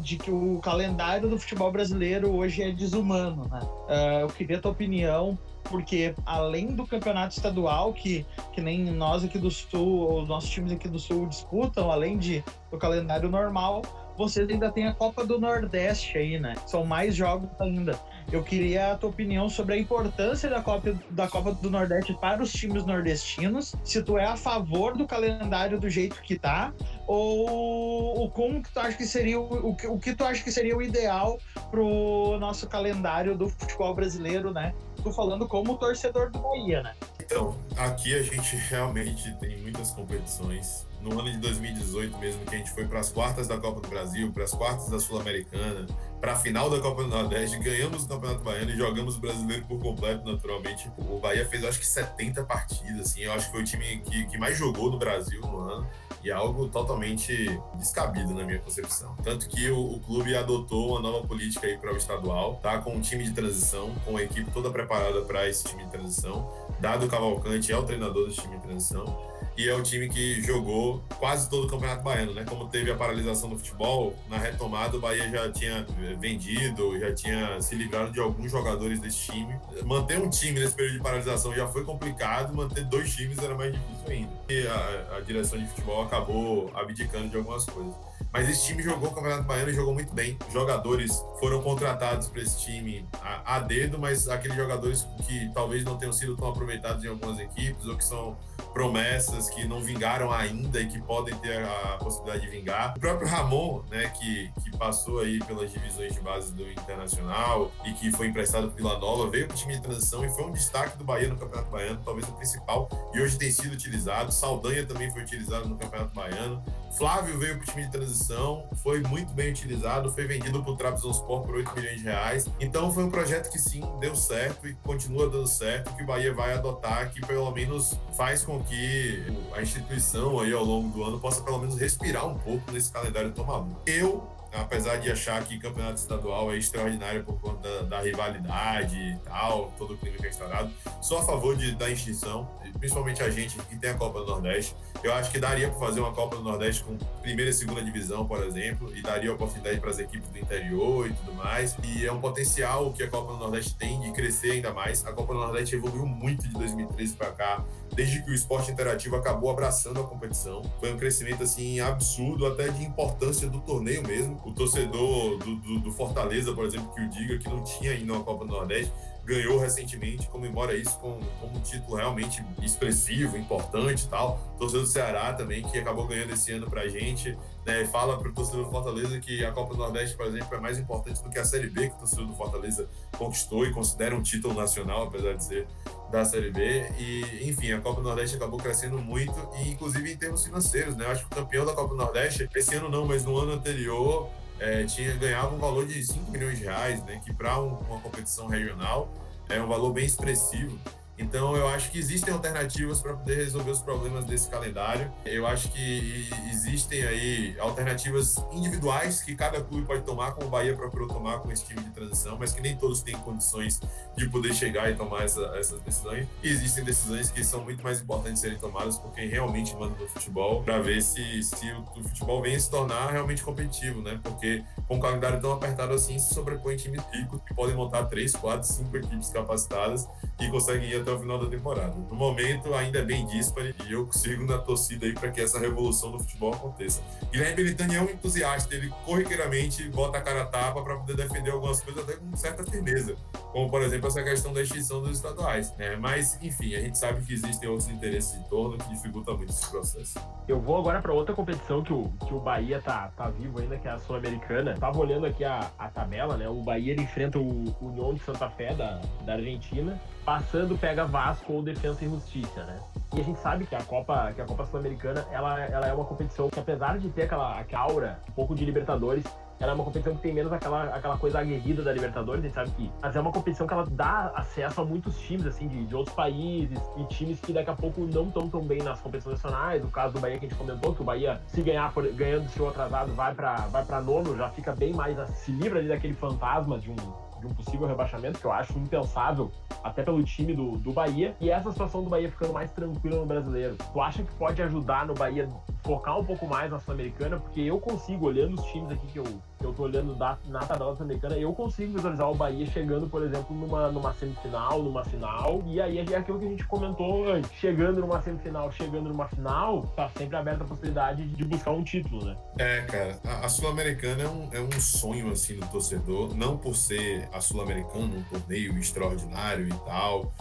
[0.00, 3.60] de que o calendário do futebol brasileiro hoje é desumano, né?
[3.62, 9.24] Uh, eu queria a tua opinião porque além do campeonato estadual, que, que nem nós
[9.24, 13.82] aqui do Sul, os nossos times aqui do Sul disputam, além de, do calendário normal,
[14.22, 16.54] vocês ainda têm a Copa do Nordeste aí, né?
[16.64, 17.98] São mais jogos ainda.
[18.30, 22.40] Eu queria a tua opinião sobre a importância da Copa, da Copa do Nordeste para
[22.40, 23.74] os times nordestinos.
[23.82, 26.72] Se tu é a favor do calendário do jeito que tá,
[27.06, 30.52] ou, o como que tu acha que seria o, o, o que tu acha que
[30.52, 31.38] seria o ideal
[31.70, 34.72] pro nosso calendário do futebol brasileiro, né?
[35.02, 36.94] Tô falando como torcedor do Bahia, né?
[37.32, 42.58] Então, aqui a gente realmente tem muitas competições no ano de 2018 mesmo, que a
[42.58, 45.86] gente foi para as quartas da Copa do Brasil, para as quartas da Sul-Americana,
[46.20, 49.64] para a final da Copa do Nordeste, ganhamos o Campeonato Baiano e jogamos o brasileiro
[49.64, 50.88] por completo, naturalmente.
[50.96, 54.26] O Bahia fez, acho que 70 partidas, assim, eu acho que foi o time que,
[54.26, 55.90] que mais jogou no Brasil no ano
[56.22, 59.16] e é algo totalmente descabido na minha concepção.
[59.24, 62.78] Tanto que o, o clube adotou uma nova política aí para o estadual, tá?
[62.78, 66.48] Com um time de transição, com a equipe toda preparada para esse time de transição.
[66.82, 71.00] Dado Cavalcante é o treinador desse time de transição e é o time que jogou
[71.16, 72.44] quase todo o Campeonato Baiano, né?
[72.44, 75.86] Como teve a paralisação do futebol, na retomada o Bahia já tinha
[76.18, 79.54] vendido, já tinha se livrado de alguns jogadores desse time.
[79.84, 83.72] Manter um time nesse período de paralisação já foi complicado, manter dois times era mais
[83.72, 84.32] difícil ainda.
[84.48, 87.94] E a, a direção de futebol acabou abdicando de algumas coisas.
[88.32, 90.38] Mas esse time jogou o Campeonato Baiano e jogou muito bem.
[90.52, 95.96] Jogadores foram contratados para esse time a, a, dedo, mas aqueles jogadores que talvez não
[95.96, 98.36] tenham sido tão aproveitados em algumas equipes ou que são
[98.72, 102.94] promessas que não vingaram ainda e que podem ter a, a possibilidade de vingar.
[102.96, 107.92] O próprio Ramon, né, que, que passou aí pelas divisões de base do Internacional e
[107.92, 110.52] que foi emprestado para Vila Nova, veio para o time de transição e foi um
[110.52, 114.32] destaque do Bahia no Campeonato Baiano, talvez o principal, e hoje tem sido utilizado.
[114.32, 116.64] Saldanha também foi utilizado no Campeonato Baiano.
[116.96, 120.76] Flávio veio para o time de transição, foi muito bem utilizado, foi vendido para o
[120.76, 122.50] Trabzonspor por 8 milhões de reais.
[122.60, 126.34] Então foi um projeto que sim, deu certo e continua dando certo, que o Bahia
[126.34, 129.24] vai adotar, que pelo menos faz com que
[129.54, 133.32] a instituição aí ao longo do ano possa pelo menos respirar um pouco nesse calendário
[133.32, 133.80] tão maluco.
[133.86, 139.16] Eu apesar de achar que campeonato estadual é extraordinário por conta da, da rivalidade e
[139.24, 143.30] tal, todo o clima que é instaurado, sou a favor de, da extinção, principalmente a
[143.30, 144.76] gente que tem a Copa do Nordeste.
[145.02, 148.26] Eu acho que daria para fazer uma Copa do Nordeste com primeira e segunda divisão,
[148.26, 151.76] por exemplo, e daria oportunidade para as equipes do interior e tudo mais.
[151.82, 155.04] E é um potencial que a Copa do Nordeste tem de crescer ainda mais.
[155.06, 159.16] A Copa do Nordeste evoluiu muito de 2013 para cá desde que o esporte interativo
[159.16, 160.62] acabou abraçando a competição.
[160.80, 164.40] Foi um crescimento assim absurdo, até de importância do torneio mesmo.
[164.44, 168.12] O torcedor do, do, do Fortaleza, por exemplo, que o diga, que não tinha ainda
[168.12, 168.92] uma Copa do Nordeste,
[169.24, 174.38] ganhou recentemente, comemora isso com, com um título realmente expressivo, importante e tal.
[174.58, 178.64] Torcedor do Ceará também, que acabou ganhando esse ano pra gente, né, fala pro torcedor
[178.64, 181.44] do Fortaleza que a Copa do Nordeste, por exemplo, é mais importante do que a
[181.44, 185.44] Série B que o torcedor do Fortaleza conquistou e considera um título nacional, apesar de
[185.44, 185.66] ser
[186.10, 186.90] da Série B.
[186.98, 191.04] E, enfim, a Copa do Nordeste acabou crescendo muito, e inclusive em termos financeiros, né?
[191.06, 193.52] Eu acho que o campeão da Copa do Nordeste, esse ano não, mas no ano
[193.52, 194.28] anterior,
[194.62, 197.20] é, tinha, ganhava um valor de 5 milhões de reais, né?
[197.24, 199.12] Que para um, uma competição regional
[199.48, 200.78] é um valor bem expressivo.
[201.22, 205.10] Então, eu acho que existem alternativas para poder resolver os problemas desse calendário.
[205.24, 210.74] Eu acho que existem aí alternativas individuais que cada clube pode tomar, como o Bahia
[210.74, 213.80] procurou tomar com esse time de transição, mas que nem todos têm condições
[214.16, 216.26] de poder chegar e tomar essa, essas decisões.
[216.42, 220.08] E existem decisões que são muito mais importantes serem tomadas por quem realmente manda no
[220.08, 224.18] futebol, para ver se, se o, o, futebol vem se tornar realmente competitivo, né?
[224.22, 228.34] Porque com um calendário tão apertado assim, se sobrepõe times ricos que podem montar três,
[228.34, 230.08] quatro, cinco equipes capacitadas
[230.40, 231.94] e conseguem ir até o final da temporada.
[231.94, 235.58] No momento, ainda é bem dispare e eu sigo na torcida aí para que essa
[235.58, 237.02] revolução do futebol aconteça.
[237.30, 241.50] Guilherme Belitani é um entusiasta, ele corriqueiramente bota a cara a tapa para poder defender
[241.50, 243.16] algumas coisas até com certa firmeza,
[243.52, 245.72] como por exemplo essa questão da extinção dos estaduais.
[245.76, 245.96] Né?
[245.96, 249.68] Mas, enfim, a gente sabe que existem outros interesses em torno que dificultam muito esse
[249.70, 250.18] processo.
[250.48, 253.78] Eu vou agora para outra competição que o, que o Bahia tá, tá vivo ainda,
[253.78, 254.74] que é a Sul-Americana.
[254.78, 256.48] Tava olhando aqui a, a tabela, né?
[256.48, 260.00] O Bahia ele enfrenta o União de Santa Fé da, da Argentina.
[260.24, 262.78] Passando, pega Vasco ou Defensa e Justiça, né?
[263.14, 266.04] E a gente sabe que a Copa, que a Copa Sul-Americana, ela, ela é uma
[266.04, 269.24] competição que apesar de ter aquela, aquela aura, um pouco de Libertadores,
[269.62, 272.54] ela é uma competição que tem menos aquela, aquela coisa aguerrida da Libertadores, a gente
[272.54, 272.90] sabe que.
[273.00, 276.14] Mas é uma competição que ela dá acesso a muitos times, assim, de, de outros
[276.16, 279.84] países, e times que daqui a pouco não estão tão bem nas competições nacionais.
[279.84, 282.48] O caso do Bahia que a gente comentou, que o Bahia, se ganhar ganhando o
[282.48, 285.16] seu atrasado, vai para vai pra nono, já fica bem mais.
[285.36, 286.96] se livra ali daquele fantasma de um
[287.42, 289.50] de um possível rebaixamento, que eu acho impensável,
[289.82, 293.26] até pelo time do, do Bahia, e essa situação do Bahia ficando mais tranquila no
[293.26, 293.76] brasileiro.
[293.92, 295.48] Tu acha que pode ajudar no Bahia
[295.82, 297.38] focar um pouco mais na Sul-Americana?
[297.38, 299.24] Porque eu consigo, olhando os times aqui que eu,
[299.66, 303.54] eu tô olhando da, na tabela sul-americana, eu consigo visualizar o Bahia chegando, por exemplo,
[303.54, 308.00] numa, numa semifinal, numa final, e aí é aquilo que a gente comentou antes, chegando
[308.00, 312.36] numa semifinal, chegando numa final, tá sempre aberta a possibilidade de buscar um título, né?
[312.58, 316.74] É, cara, a, a Sul-Americana é um, é um sonho, assim, do torcedor, não por
[316.74, 320.32] ser a Sul-Americana, um torneio extraordinário e tal,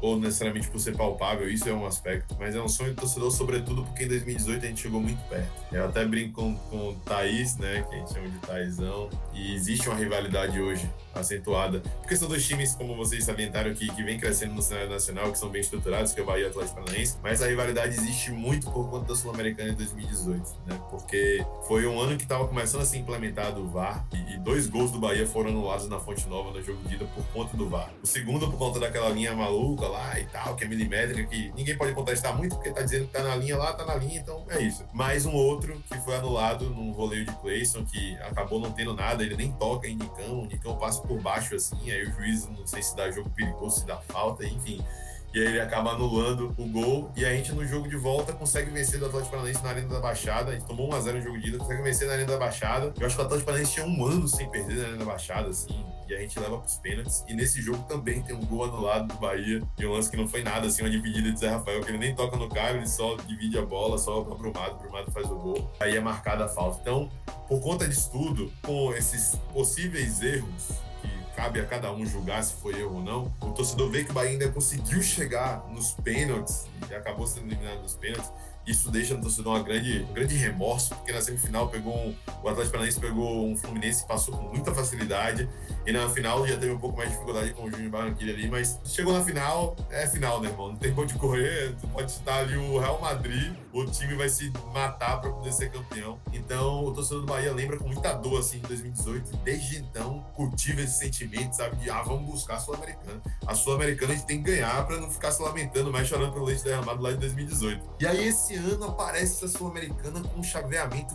[0.00, 3.30] ou necessariamente por ser palpável, isso é um aspecto, mas é um sonho do torcedor,
[3.30, 5.48] sobretudo porque em 2018 a gente chegou muito perto.
[5.72, 9.54] Eu até brinco com, com o Thaís, né, que a gente chama de Thaizão, e
[9.54, 14.18] existe uma rivalidade hoje acentuada, porque são dois times, como vocês salientaram aqui, que vem
[14.18, 16.80] crescendo no cenário nacional, que são bem estruturados, que é o Bahia e o Atlético
[16.80, 21.86] Paranaense, mas a rivalidade existe muito por conta da Sul-Americana em 2018, né, porque foi
[21.86, 24.98] um ano que estava começando a ser implementado o VAR, e, e dois gols do
[24.98, 27.90] Bahia foram anulados na Fonte Nova no jogo de ida por conta do VAR.
[28.02, 31.76] O segundo por conta daquela linha maluca lá e tal, que é milimétrica, que ninguém
[31.76, 34.44] pode contestar muito, porque tá dizendo que tá na linha lá, tá na linha, então
[34.48, 34.84] é isso.
[34.92, 39.22] Mais um outro que foi anulado num voleio de Clayson, que acabou não tendo nada,
[39.22, 42.66] ele nem toca em Nicão, o Nicão passa por baixo assim, aí o juiz não
[42.66, 44.84] sei se dá jogo perigoso, se dá falta, enfim.
[45.32, 47.12] E aí ele acaba anulando o gol.
[47.16, 50.00] E a gente, no jogo de volta, consegue vencer do Atlético Paranaense na Arena da
[50.00, 50.50] Baixada.
[50.50, 52.92] A gente tomou 1x0 no jogo de ida, consegue vencer na Arena da Baixada.
[52.98, 55.48] Eu acho que o Atlético Paranaense tinha um ano sem perder na Arena da Baixada,
[55.48, 55.84] assim.
[56.08, 57.24] E a gente leva pros pênaltis.
[57.28, 59.62] E nesse jogo também tem um gol anulado do Bahia.
[59.76, 61.98] De um lance que não foi nada, assim, uma dividida de Zé Rafael, que ele
[61.98, 64.78] nem toca no cara, ele só divide a bola, só pra Brumado.
[64.78, 65.70] Brumado faz o gol.
[65.78, 66.80] Aí é marcada a falta.
[66.80, 67.08] Então,
[67.46, 70.89] por conta disso tudo, com esses possíveis erros
[71.36, 73.32] cabe a cada um julgar se foi erro ou não.
[73.40, 77.82] O torcedor vê que o Bahia ainda conseguiu chegar nos pênaltis e acabou sendo eliminado
[77.82, 78.30] nos pênaltis.
[78.66, 82.48] Isso deixa no torcedor uma grande, um grande remorso, porque na semifinal pegou um, o
[82.48, 85.48] Atlético Paranaense pegou um Fluminense que passou com muita facilidade.
[85.86, 88.48] E na final já teve um pouco mais de dificuldade com o Júnior Barranquilla ali,
[88.48, 90.68] mas chegou na final, é final, né, irmão?
[90.68, 94.52] Não tem ponto de correr, pode estar ali o Real Madrid, o time vai se
[94.72, 96.20] matar para poder ser campeão.
[96.32, 100.24] Então, o torcedor do Bahia lembra com muita dor, assim, em 2018, e desde então
[100.34, 103.20] cultiva esse sentimento, sabe, de, ah, vamos buscar a Sul-Americana.
[103.46, 106.44] A Sul-Americana a gente tem que ganhar para não ficar se lamentando mais, chorando pelo
[106.44, 107.84] leite derramado lá de 2018.
[108.00, 111.14] E aí, esse ano aparece essa Sul-Americana com um chaveamento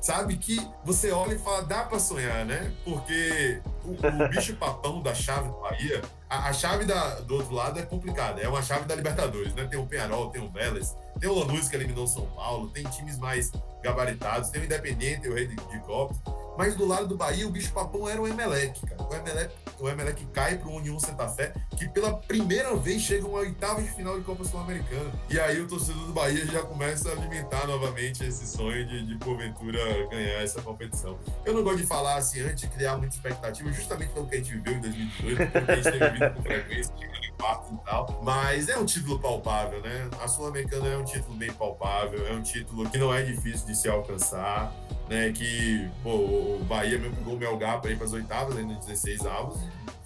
[0.00, 0.36] sabe?
[0.36, 2.72] Que você olha e fala, dá para sonhar, né?
[2.84, 7.54] Porque o, o bicho papão da chave do Bahia, a, a chave da, do outro
[7.54, 9.66] lado é complicada, é uma chave da Libertadores, né?
[9.66, 13.18] Tem o Penharol, tem o Vélez, tem o Lanús que eliminou São Paulo, tem times
[13.18, 16.14] mais gabaritados, tem o Independente, o Rei de, de Copa.
[16.60, 19.02] Mas do lado do Bahia, o bicho papão era o Emelec, cara.
[19.02, 23.38] O Emelec, o Emelec cai pro União Santa Fé, que pela primeira vez chega uma
[23.38, 25.10] oitava de final de Copa Sul-Americana.
[25.30, 29.16] E aí o torcedor do Bahia já começa a alimentar novamente esse sonho de, de
[29.16, 31.18] porventura ganhar essa competição.
[31.46, 34.38] Eu não gosto de falar assim antes de criar muita expectativa, justamente pelo que a
[34.38, 37.86] gente viveu em 2018, porque a gente teve vindo com frequência, chegando em quarto e
[37.86, 38.20] tal.
[38.22, 40.10] Mas é um título palpável, né?
[40.22, 43.74] A Sul-Americana é um título bem palpável, é um título que não é difícil de
[43.74, 44.70] se alcançar
[45.10, 45.32] né?
[45.32, 49.26] Que pô, o Bahia mesmo pegou o Melgar para ir para as oitavas, ainda 16
[49.26, 49.58] avos,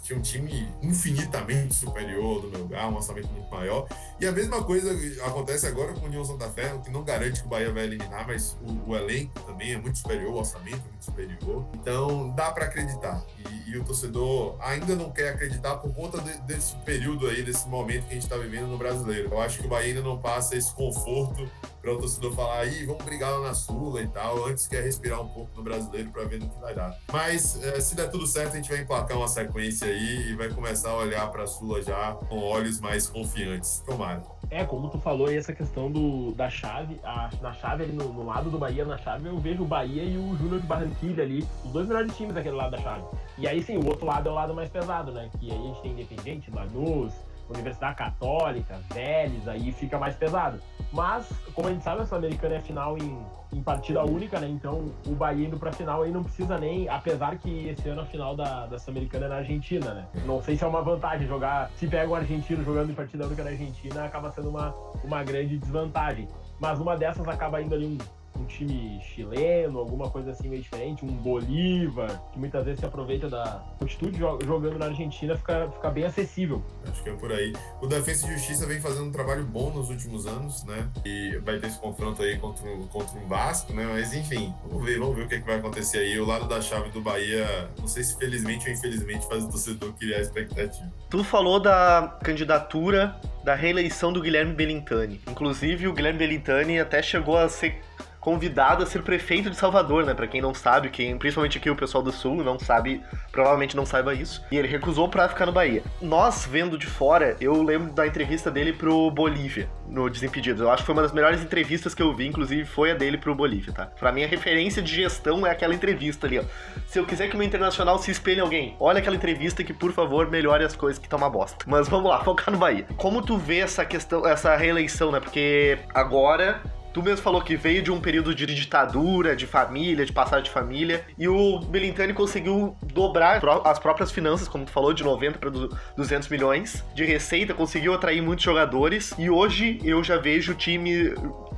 [0.02, 3.86] tinha um time infinitamente superior do Melgar, um orçamento muito maior.
[4.20, 4.90] E a mesma coisa
[5.24, 8.26] acontece agora com o União Santa Fé, que não garante que o Bahia vai eliminar,
[8.26, 11.64] mas o, o elenco também é muito superior, o orçamento é muito superior.
[11.74, 13.24] Então dá para acreditar.
[13.38, 17.66] E, e, o torcedor ainda não quer acreditar por conta de, desse período aí, desse
[17.66, 19.30] momento que a gente está vivendo no brasileiro.
[19.32, 21.48] Eu acho que o Bahia ainda não passa esse conforto
[21.84, 25.20] para o torcedor falar aí, vamos brigar lá na Sula e tal, antes quer respirar
[25.20, 26.96] um pouco no brasileiro para ver no que vai dar.
[27.12, 30.48] Mas é, se der tudo certo, a gente vai emplacar uma sequência aí e vai
[30.48, 33.82] começar a olhar para a Sula já com olhos mais confiantes.
[33.86, 34.22] Tomara.
[34.50, 38.10] É, como tu falou aí, essa questão do, da chave, a, na chave ali no,
[38.10, 41.22] no, lado do Bahia, na chave, eu vejo o Bahia e o Júnior de Barranquilha
[41.22, 43.04] ali, os dois melhores times daquele lado da chave.
[43.36, 45.28] E aí sim, o outro lado é o lado mais pesado, né?
[45.38, 47.12] Que aí a gente tem Independente, Lanús,
[47.50, 50.58] Universidade Católica, Vélez, aí fica mais pesado.
[50.94, 53.18] Mas, como a gente sabe, a Sul-Americana é final em,
[53.52, 54.46] em, partida única, né?
[54.46, 58.06] Então o Bahia indo pra final aí não precisa nem, apesar que esse ano a
[58.06, 60.06] final da, da Sul-Americana é na Argentina, né?
[60.24, 63.42] Não sei se é uma vantagem jogar, se pega um argentino jogando em partida única
[63.42, 64.72] na Argentina, acaba sendo uma,
[65.02, 66.28] uma grande desvantagem.
[66.60, 67.98] Mas uma dessas acaba indo ali um
[68.38, 73.28] um time chileno, alguma coisa assim meio diferente, um Bolívar, que muitas vezes se aproveita
[73.28, 76.62] da altitude jogando na Argentina, fica, fica bem acessível.
[76.88, 77.52] Acho que é por aí.
[77.80, 80.88] O Defesa e Justiça vem fazendo um trabalho bom nos últimos anos, né?
[81.04, 83.86] E vai ter esse confronto aí contra, contra o Vasco, né?
[83.86, 86.18] Mas enfim, vamos ver, vamos ver o que, é que vai acontecer aí.
[86.18, 89.92] O lado da chave do Bahia, não sei se felizmente ou infelizmente faz o torcedor
[89.94, 90.90] criar expectativa.
[91.08, 93.14] Tu falou da candidatura
[93.44, 95.20] da reeleição do Guilherme Belintani.
[95.28, 97.80] Inclusive, o Guilherme Belintani até chegou a ser
[98.24, 100.14] convidado a ser prefeito de Salvador, né?
[100.14, 103.84] Para quem não sabe, quem principalmente aqui o pessoal do Sul não sabe, provavelmente não
[103.84, 104.42] saiba isso.
[104.50, 105.82] E ele recusou para ficar no Bahia.
[106.00, 110.62] Nós vendo de fora, eu lembro da entrevista dele pro Bolívia no Desimpedidos.
[110.62, 113.18] Eu acho que foi uma das melhores entrevistas que eu vi, inclusive foi a dele
[113.18, 113.86] pro Bolívia, tá?
[113.86, 116.44] Para mim a referência de gestão é aquela entrevista ali, ó.
[116.86, 119.74] Se eu quiser que o meu internacional se espelhe em alguém, olha aquela entrevista que
[119.74, 121.62] por favor melhore as coisas que tá uma bosta.
[121.66, 122.86] Mas vamos lá, focar no Bahia.
[122.96, 125.20] Como tu vê essa questão, essa reeleição, né?
[125.20, 126.62] Porque agora
[126.94, 130.50] Tu mesmo falou que veio de um período de ditadura, de família, de passagem de
[130.50, 135.50] família, e o Belintani conseguiu dobrar as próprias finanças, como tu falou, de 90 para
[135.96, 141.12] 200 milhões de receita, conseguiu atrair muitos jogadores, e hoje eu já vejo o time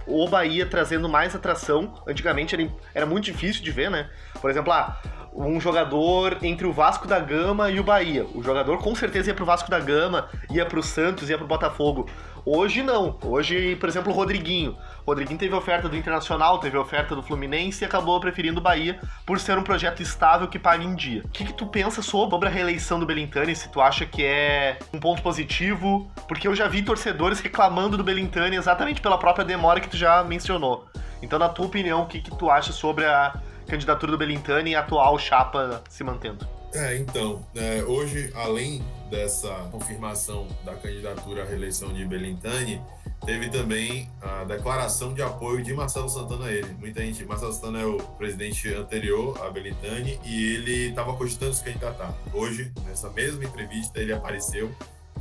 [0.07, 1.93] o Bahia trazendo mais atração.
[2.09, 4.09] Antigamente era, era muito difícil de ver, né?
[4.41, 4.99] Por exemplo, ah,
[5.34, 8.24] um jogador entre o Vasco da Gama e o Bahia.
[8.34, 12.09] O jogador com certeza ia pro Vasco da Gama, ia pro Santos, ia pro Botafogo.
[12.45, 13.18] Hoje não.
[13.22, 14.76] Hoje, por exemplo, o Rodriguinho.
[15.07, 19.39] Rodriguinho teve oferta do Internacional, teve oferta do Fluminense e acabou preferindo o Bahia por
[19.39, 21.23] ser um projeto estável que paga em dia.
[21.25, 23.55] O que, que tu pensa sobre a reeleição do Belintani?
[23.55, 26.11] Se tu acha que é um ponto positivo?
[26.27, 30.25] Porque eu já vi torcedores reclamando do Belintani exatamente pela própria demora que tu já
[30.25, 30.87] mencionou.
[31.23, 34.75] Então, na tua opinião, o que, que tu acha sobre a candidatura do Belintani e
[34.75, 36.47] a atual chapa se mantendo?
[36.75, 42.83] É, então, é, hoje, além dessa confirmação da candidatura à reeleição de Belintani,
[43.25, 46.73] teve também a declaração de apoio de Marcelo Santana a ele.
[46.75, 51.62] Muita gente, Marcelo Santana é o presidente anterior a Belintani e ele estava cogitando se
[51.62, 52.14] candidatar.
[52.33, 54.75] Hoje, nessa mesma entrevista, ele apareceu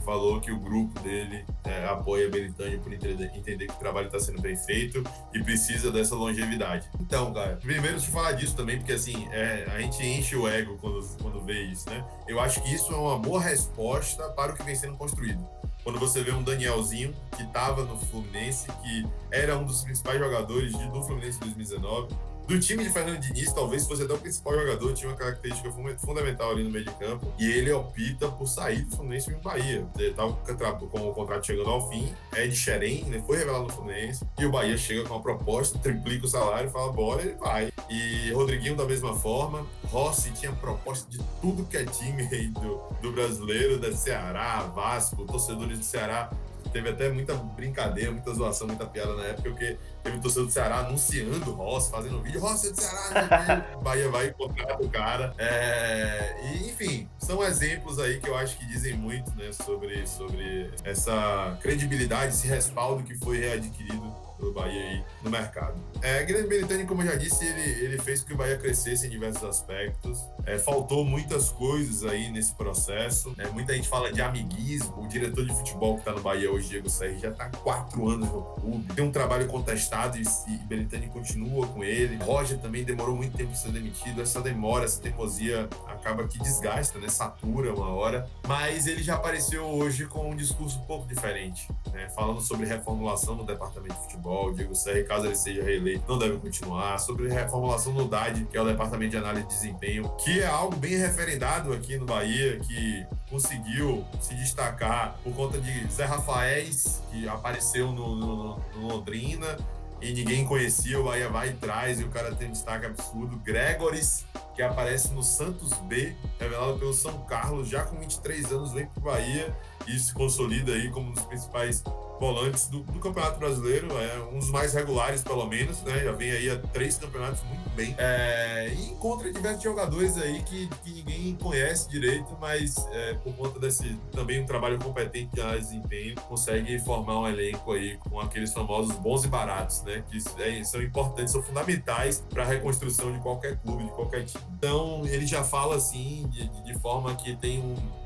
[0.06, 2.30] falou que o grupo dele é, apoia a
[2.78, 6.88] por entender, que o trabalho está sendo bem feito e precisa dessa longevidade.
[7.00, 10.78] Então, cara, primeiro eu falar disso também, porque assim, é, a gente enche o ego
[10.80, 12.06] quando, quando vê isso, né?
[12.28, 15.44] Eu acho que isso é uma boa resposta para o que vem sendo construído.
[15.86, 20.72] Quando você vê um Danielzinho, que estava no Fluminense, que era um dos principais jogadores
[20.72, 22.08] do Fluminense em 2019,
[22.48, 26.52] do time de Fernando Diniz, talvez fosse até o principal jogador, tinha uma característica fundamental
[26.52, 29.86] ali no meio de campo, e ele opta por sair do Fluminense e Bahia.
[29.98, 33.74] Ele estava com o contrato chegando ao fim, é de Xerém, né, foi revelado no
[33.74, 37.72] Fluminense, e o Bahia chega com uma proposta, triplica o salário, fala, bora, ele vai.
[37.90, 42.82] E Rodriguinho da mesma forma, Rossi tinha proposta de tudo que é time aí do,
[43.02, 46.30] do brasileiro, da Ceará, Vasco, torcedores do Ceará
[46.76, 50.52] teve até muita brincadeira, muita zoação, muita piada na época, porque teve um torcedor do
[50.52, 54.90] Ceará anunciando o Rossi, fazendo vídeo, Rossi é do Ceará, Bahia vai e contrata o
[54.90, 55.34] cara.
[55.38, 60.70] É, e, enfim, são exemplos aí que eu acho que dizem muito, né, sobre, sobre
[60.84, 65.76] essa credibilidade, esse respaldo que foi readquirido do Bahia aí no mercado.
[66.02, 69.08] É, Guilherme Benitani, como eu já disse, ele, ele fez com que o Bahia crescesse
[69.08, 70.20] em diversos aspectos.
[70.46, 73.34] É, faltou muitas coisas aí nesse processo.
[73.38, 75.04] É, muita gente fala de amiguismo.
[75.04, 78.30] O diretor de futebol que está no Bahia hoje, Diego Serri, já está quatro anos
[78.30, 78.94] no clube.
[78.94, 82.18] Tem um trabalho contestado e, e Benitani continua com ele.
[82.24, 84.22] Roger também demorou muito tempo para ser demitido.
[84.22, 87.08] Essa demora, essa teimosia acaba que desgasta, né?
[87.08, 88.30] Satura uma hora.
[88.48, 92.10] Mas ele já apareceu hoje com um discurso um pouco diferente, né?
[92.10, 96.18] falando sobre reformulação no departamento de futebol futebol, Diego Serra, caso ele seja reeleito, não
[96.18, 96.98] deve continuar.
[96.98, 100.76] Sobre reformulação do DAD, que é o Departamento de Análise de Desempenho, que é algo
[100.76, 107.28] bem referendado aqui no Bahia, que conseguiu se destacar por conta de Zé Rafaéis, que
[107.28, 109.58] apareceu no, no, no Londrina,
[110.02, 113.38] e ninguém conhecia, o Bahia vai e traz, e o cara tem um destaque absurdo.
[113.38, 118.88] Gregoris, que aparece no Santos B, revelado pelo São Carlos, já com 23 anos, vem
[118.88, 119.56] pro Bahia
[119.88, 121.82] e se consolida aí como um dos principais
[122.20, 126.04] volantes do, do, Campeonato Brasileiro, é um dos mais regulares, pelo menos, né?
[126.04, 127.96] Já vem aí a três campeonatos muito bem.
[127.98, 133.60] É, e encontra diversos jogadores aí que, que ninguém conhece direito, mas é, por conta
[133.60, 138.20] desse também um trabalho competente de análise de desempenho, consegue formar um elenco aí com
[138.20, 140.04] aqueles famosos bons e baratos, né?
[140.10, 144.44] Que é, são importantes, são fundamentais para a reconstrução de qualquer clube, de qualquer time.
[144.58, 148.05] Então, ele já fala assim, de, de forma que tem um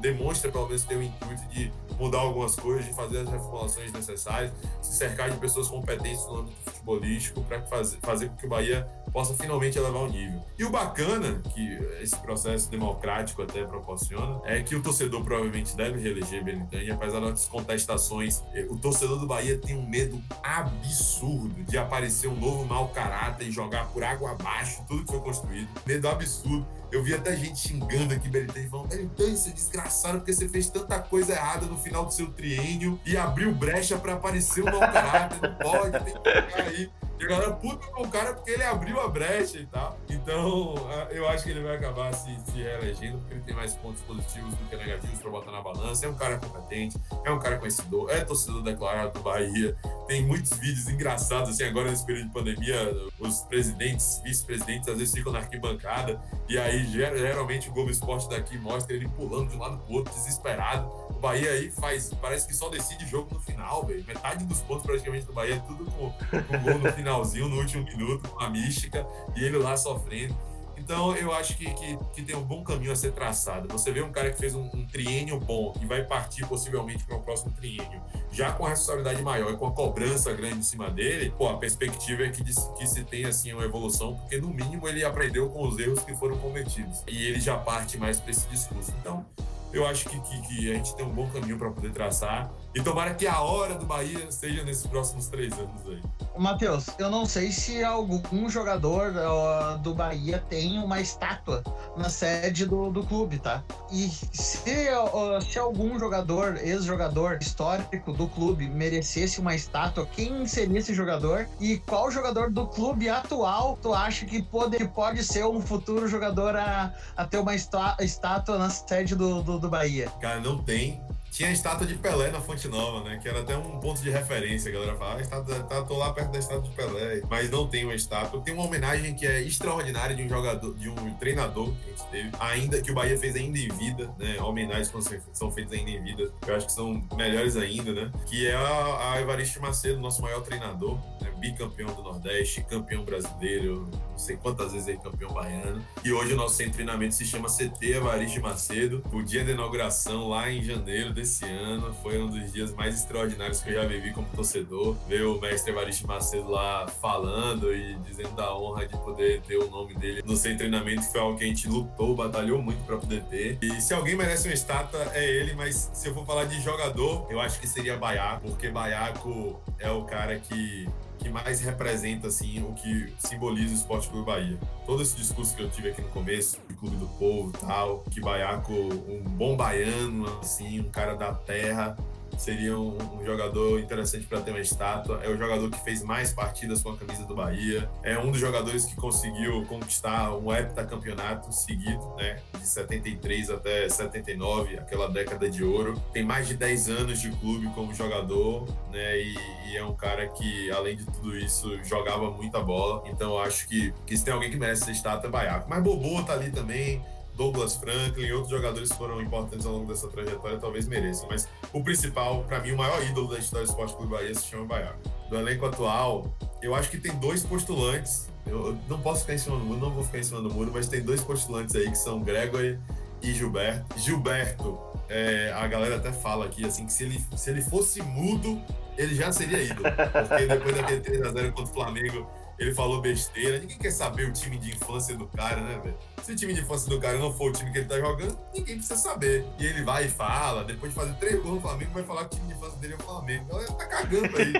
[0.00, 4.52] demonstra pelo menos ter o intuito de mudar algumas coisas, de fazer as reformulações necessárias,
[4.82, 8.86] se cercar de pessoas competentes no âmbito futebolístico para fazer, fazer com que o Bahia
[9.12, 10.42] possa finalmente elevar o nível.
[10.58, 15.98] E o bacana, que esse processo democrático até proporciona, é que o torcedor provavelmente deve
[15.98, 18.44] reeleger Benitani, apesar das contestações.
[18.52, 23.48] Eh, o torcedor do Bahia tem um medo absurdo de aparecer um novo mau caráter
[23.48, 25.68] e jogar por água abaixo tudo que foi construído.
[25.86, 26.66] Medo absurdo.
[26.92, 30.70] Eu vi até gente xingando aqui Belitani, falando: Belitani, você é desgraçado porque você fez
[30.70, 34.80] tanta coisa errada no final do seu triênio e abriu brecha para aparecer um mau
[34.80, 35.40] caráter.
[35.42, 36.90] Não pode, tem que ficar aí.
[37.18, 39.98] E a galera puta com o cara porque ele abriu a brecha e tal.
[40.08, 40.74] Então,
[41.10, 44.54] eu acho que ele vai acabar se, se reelegendo, porque ele tem mais pontos positivos
[44.54, 46.06] do que negativos para botar na balança.
[46.06, 49.76] É um cara competente, é um cara conhecedor, é torcedor declarado do Bahia.
[50.06, 55.14] Tem muitos vídeos engraçados, assim, agora nesse período de pandemia, os presidentes, vice-presidentes, às vezes
[55.14, 59.60] ficam na arquibancada, e aí geralmente o Globo Esporte daqui mostra ele pulando de um
[59.60, 61.05] lado pro outro, desesperado.
[61.16, 64.04] O Bahia aí faz, parece que só decide jogo no final, velho.
[64.06, 67.56] Metade dos pontos praticamente do Bahia é tudo com, com gol no final finalzinho, no
[67.56, 70.36] último minuto, com a mística, e ele lá sofrendo.
[70.76, 73.66] Então, eu acho que, que, que, tem um bom caminho a ser traçado.
[73.72, 77.16] Você vê um cara que fez um, um triênio bom e vai partir possivelmente para
[77.16, 78.00] o próximo triênio,
[78.30, 81.56] já com a responsabilidade maior e com a cobrança grande em cima dele, pô, a
[81.56, 85.66] perspectiva é que, que se tenha assim uma evolução, porque no mínimo ele aprendeu com
[85.66, 88.92] os erros que foram cometidos e ele já parte mais para esse discurso.
[89.00, 89.24] Então,
[89.72, 92.50] eu acho que, que, que, a gente tem um bom caminho para poder traçar.
[92.74, 96.02] E tomara que a hora do Bahia seja nesses próximos três anos aí.
[96.38, 101.62] Matheus, eu não sei se algum jogador uh, do Bahia tem uma estátua
[101.96, 103.64] na sede do, do clube, tá?
[103.90, 110.78] E se, uh, se algum jogador, ex-jogador histórico do clube, merecesse uma estátua, quem seria
[110.78, 111.48] esse jogador?
[111.58, 116.54] E qual jogador do clube atual tu acha que pode, pode ser um futuro jogador
[116.54, 120.10] a, a ter uma estátua na sede do, do, do Bahia?
[120.20, 121.00] Cara, não tem.
[121.36, 123.18] Tinha a estátua de Pelé na Fonte Nova, né?
[123.20, 124.70] Que era até um ponto de referência.
[124.70, 127.20] A galera fala, ah, estátua, tá, tô lá perto da estátua de Pelé.
[127.28, 128.40] Mas não tem uma estátua.
[128.40, 132.10] Tem uma homenagem que é extraordinária de um jogador, de um treinador que a gente
[132.10, 134.40] teve, ainda que o Bahia fez ainda em vida, né?
[134.40, 138.10] Homenagens que são feitas ainda em vida, eu acho que são melhores ainda, né?
[138.24, 141.30] Que é a, a Macedo, nosso maior treinador, né?
[141.38, 145.84] bicampeão do Nordeste, campeão brasileiro, não sei quantas vezes aí campeão baiano.
[146.02, 149.02] E hoje o nosso centro de treinamento se chama CT Evaristo Macedo.
[149.12, 151.94] O dia da inauguração lá em janeiro desse esse ano.
[152.02, 154.96] Foi um dos dias mais extraordinários que eu já vivi como torcedor.
[155.06, 159.68] Ver o mestre Evaristo Macedo lá falando e dizendo da honra de poder ter o
[159.68, 163.22] nome dele no seu treinamento, foi algo que a gente lutou, batalhou muito para poder
[163.24, 163.58] ter.
[163.60, 167.26] E se alguém merece uma estátua, é ele, mas se eu for falar de jogador,
[167.30, 172.62] eu acho que seria Baiaco, porque Baiaco é o cara que que mais representa assim
[172.62, 174.58] o que simboliza o Esporte Clube Bahia.
[174.84, 178.20] Todo esse discurso que eu tive aqui no começo, de Clube do Povo, tal, que
[178.20, 181.96] Baiaco, um bom baiano, assim, um cara da terra,
[182.42, 185.20] seria um, um jogador interessante para ter uma estátua.
[185.22, 187.88] É o jogador que fez mais partidas com a camisa do Bahia.
[188.02, 192.38] É um dos jogadores que conseguiu conquistar um heptacampeonato seguido, né?
[192.58, 196.00] De 73 até 79, aquela década de ouro.
[196.12, 199.18] Tem mais de 10 anos de clube como jogador, né?
[199.18, 199.34] E,
[199.70, 203.02] e é um cara que, além de tudo isso, jogava muita bola.
[203.08, 205.68] Então eu acho que, que se tem alguém que merece ser estátua é Baiaco.
[205.68, 207.02] Mas Bobô tá ali também
[207.36, 211.28] Douglas Franklin e outros jogadores que foram importantes ao longo dessa trajetória talvez mereçam.
[211.28, 214.46] Mas o principal, para mim, o maior ídolo da história do Esporte Clube Bahia se
[214.46, 214.98] chama Baiaco.
[215.28, 218.28] Do elenco atual, eu acho que tem dois postulantes.
[218.46, 220.70] Eu não posso ficar em cima do muro, não vou ficar em cima do muro,
[220.72, 222.78] mas tem dois postulantes aí que são Gregory
[223.22, 223.98] e Gilberto.
[223.98, 224.78] Gilberto,
[225.08, 228.62] é, a galera até fala aqui assim que se ele, se ele fosse mudo,
[228.96, 229.88] ele já seria ídolo.
[230.28, 233.58] Porque depois daquele 3x0 contra o Flamengo, ele falou besteira.
[233.58, 235.96] Ninguém quer saber o time de infância do cara, né, velho?
[236.22, 238.38] Se o time de infância do cara não for o time que ele tá jogando,
[238.54, 239.44] ninguém precisa saber.
[239.58, 242.36] E ele vai e fala, depois de fazer três gols no Flamengo, vai falar que
[242.36, 243.44] o time de infância dele é o Flamengo.
[243.46, 244.52] Então ele tá cagando aí.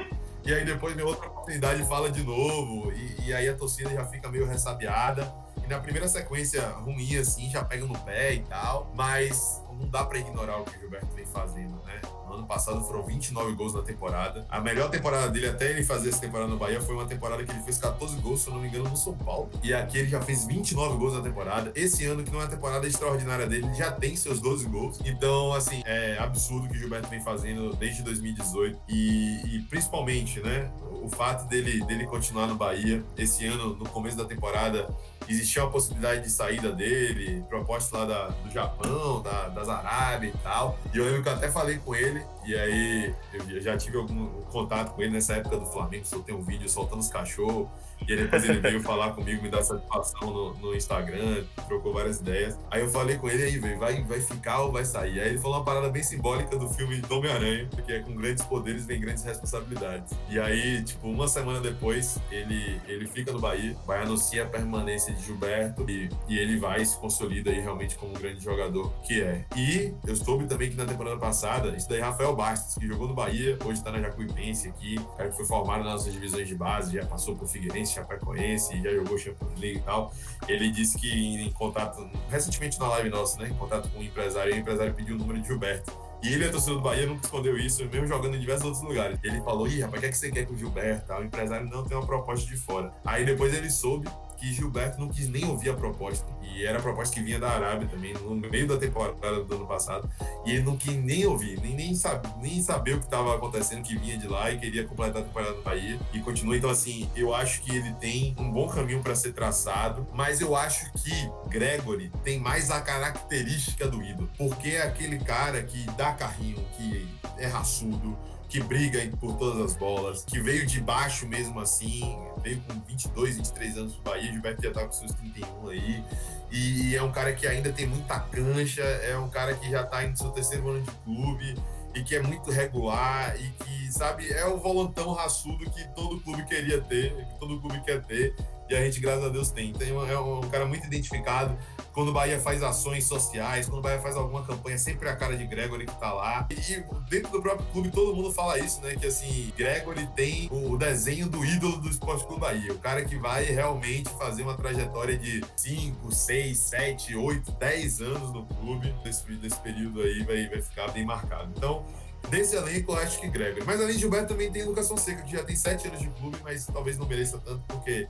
[0.45, 2.93] e aí depois, minha outra oportunidade, fala de novo.
[2.93, 5.33] E, e aí a torcida já fica meio ressabiada.
[5.65, 8.93] E na primeira sequência ruim, assim, já pega no pé e tal.
[8.95, 12.01] Mas não dá para ignorar o que o Gilberto vem fazendo, né?
[12.27, 14.45] No ano passado foram 29 gols na temporada.
[14.51, 17.51] A melhor temporada dele, até ele fazer essa temporada no Bahia, foi uma temporada que
[17.51, 19.49] ele fez 14 gols, se eu não me engano, no São Paulo.
[19.63, 21.71] E aqui ele já fez 29 gols na temporada.
[21.75, 24.99] Esse ano, que não é a temporada extraordinária dele, ele já tem seus 12 gols.
[25.05, 28.79] Então, assim, é absurdo o que o Gilberto vem fazendo desde 2018.
[28.89, 30.71] E, e principalmente, né?
[31.03, 33.05] O fato dele, dele continuar no Bahia.
[33.17, 34.89] Esse ano, no começo da temporada,
[35.29, 40.39] existia uma possibilidade de saída dele, proposta lá da, do Japão, da, das Arábia e
[40.39, 40.79] tal.
[40.93, 42.36] E eu lembro que eu até falei com ele it.
[42.47, 43.15] E aí
[43.51, 47.01] eu já tive algum contato com ele nessa época do Flamengo, soltei um vídeo soltando
[47.01, 47.69] os cachorros.
[48.07, 52.21] E aí depois ele veio falar comigo, me dar satisfação no, no, Instagram, trocou várias
[52.21, 52.59] ideias.
[52.71, 55.19] Aí eu falei com ele aí, velho, vai, vai ficar ou vai sair?
[55.21, 58.45] Aí ele falou uma parada bem simbólica do filme do Homem-Aranha, que é com grandes
[58.45, 60.15] poderes vem grandes responsabilidades.
[60.29, 65.13] E aí, tipo, uma semana depois, ele, ele fica no Bahia, vai anuncia a permanência
[65.13, 69.23] de Gilberto e, e ele vai se consolida aí realmente como um grande jogador que
[69.23, 69.45] é.
[69.57, 73.15] E eu soube também que na temporada passada, isso daí Rafael Bastos, que jogou no
[73.15, 76.95] Bahia, hoje tá na Jacuipense aqui, cara que foi formado nas nossas divisões de base,
[76.95, 80.13] já passou por Figueirense, Chapecoense, já jogou Champions League e tal.
[80.47, 84.55] Ele disse que em contato, recentemente na live nossa, né, em contato com um empresário,
[84.55, 85.91] o empresário pediu o número de Gilberto.
[86.23, 89.19] E ele, a torcedor do Bahia, nunca escondeu isso, mesmo jogando em diversos outros lugares.
[89.23, 91.13] Ele falou, ih, rapaz, o que, é que você quer com o Gilberto?
[91.13, 92.93] O empresário não tem uma proposta de fora.
[93.05, 96.27] Aí depois ele soube que Gilberto não quis nem ouvir a proposta.
[96.43, 99.67] E era a proposta que vinha da Arábia também, no meio da temporada do ano
[99.67, 100.09] passado.
[100.45, 103.83] E ele não quis nem ouvir, nem, nem, sabe, nem saber o que estava acontecendo,
[103.83, 105.99] que vinha de lá e queria completar a temporada no Bahia.
[106.13, 106.57] E continua.
[106.57, 110.55] Então, assim, eu acho que ele tem um bom caminho para ser traçado, mas eu
[110.55, 114.31] acho que Gregory tem mais a característica do ídolo.
[114.37, 117.07] Porque é aquele cara que dá carrinho, que
[117.39, 118.17] é raçudo,
[118.49, 123.37] que briga por todas as bolas, que veio de baixo mesmo assim, veio com 22,
[123.37, 126.05] 23 anos pro Bahia, Gilberto já tá com seus 31 aí,
[126.51, 130.03] e é um cara que ainda tem muita cancha, é um cara que já tá
[130.03, 131.55] no seu terceiro ano de clube,
[131.95, 136.45] e que é muito regular, e que, sabe, é o volantão raçudo que todo clube
[136.45, 138.37] queria ter, que todo clube quer ter,
[138.69, 139.71] e a gente, graças a Deus, tem.
[139.71, 141.57] Então é um cara muito identificado,
[141.93, 145.17] quando o Bahia faz ações sociais, quando o Bahia faz alguma campanha, sempre é a
[145.17, 146.47] cara de Gregory que tá lá.
[146.51, 148.95] E dentro do próprio clube, todo mundo fala isso, né?
[148.97, 152.73] Que assim, Gregory tem o desenho do ídolo do Esporte Clube Bahia.
[152.73, 158.33] O cara que vai realmente fazer uma trajetória de 5, 6, 7, 8, 10 anos
[158.33, 158.95] no clube.
[159.05, 161.51] Nesse, nesse período aí vai, vai ficar bem marcado.
[161.57, 161.85] Então,
[162.29, 163.65] Desse elenco, eu acho que Gregory.
[163.65, 166.37] Mas além de Gilberto, também tem Lucas Fonseca, que já tem sete anos de clube,
[166.43, 168.09] mas talvez não mereça tanto, porque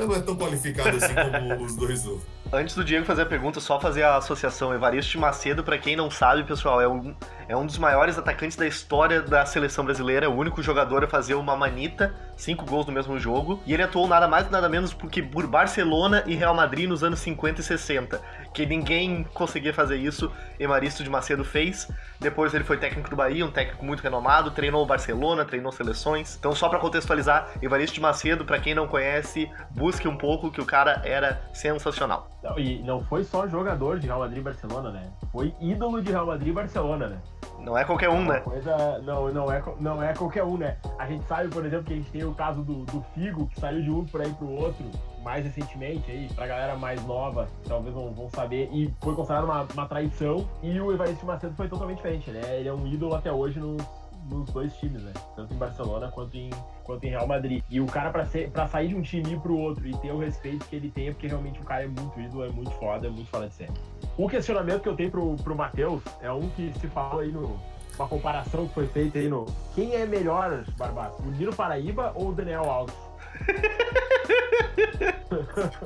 [0.00, 2.26] já não é tão qualificado assim como os dois outros.
[2.52, 4.74] Antes do Diego fazer a pergunta, só fazer a associação.
[4.74, 7.14] Evaristo Macedo, para quem não sabe, pessoal, é um,
[7.50, 11.34] é um dos maiores atacantes da história da seleção brasileira, o único jogador a fazer
[11.34, 15.20] uma manita, cinco gols no mesmo jogo, e ele atuou nada mais nada menos porque
[15.20, 18.20] por Barcelona e Real Madrid nos anos 50 e 60,
[18.54, 20.30] que ninguém conseguia fazer isso,
[20.60, 21.88] Evaristo de Macedo fez.
[22.20, 26.36] Depois ele foi técnico do Bahia, um técnico muito renomado, treinou o Barcelona, treinou seleções.
[26.38, 30.60] Então só para contextualizar, Evaristo de Macedo, para quem não conhece, busque um pouco que
[30.60, 32.30] o cara era sensacional.
[32.44, 35.10] Não, e não foi só jogador de Real Madrid e Barcelona, né?
[35.32, 37.18] Foi ídolo de Real Madrid e Barcelona, né?
[37.60, 38.40] Não é qualquer um, né?
[38.40, 40.76] Coisa, não, não é, não é qualquer um, né?
[40.98, 43.60] A gente sabe, por exemplo, que a gente tem o caso do, do Figo, que
[43.60, 44.84] saiu de um para ir pro outro,
[45.22, 49.66] mais recentemente aí, pra galera mais nova, talvez não vão saber, e foi considerado uma,
[49.74, 52.40] uma traição, e o Evaristo Macedo foi totalmente diferente, né?
[52.58, 53.82] Ele é um ídolo até hoje nos,
[54.28, 55.12] nos dois times, né?
[55.36, 56.50] Tanto em Barcelona quanto em,
[56.84, 57.62] quanto em Real Madrid.
[57.70, 59.96] E o cara, pra, ser, pra sair de um time e ir pro outro e
[59.98, 62.48] ter o respeito que ele tem, é porque realmente o cara é muito ídolo, é
[62.50, 63.72] muito foda, é muito foda de série.
[64.16, 67.58] O questionamento que eu tenho pro, pro Matheus é um que se fala aí no.
[67.98, 69.44] Uma comparação que foi feita aí no.
[69.74, 71.22] Quem é melhor, Barbato?
[71.22, 73.09] O Nino Paraíba ou o Daniel Alves?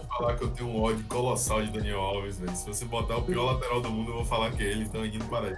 [0.09, 2.57] Falar que eu tenho um ódio colossal de Daniel Alves, velho.
[2.57, 5.05] Se você botar o pior lateral do mundo, eu vou falar que é ele, então
[5.05, 5.57] indo para ele.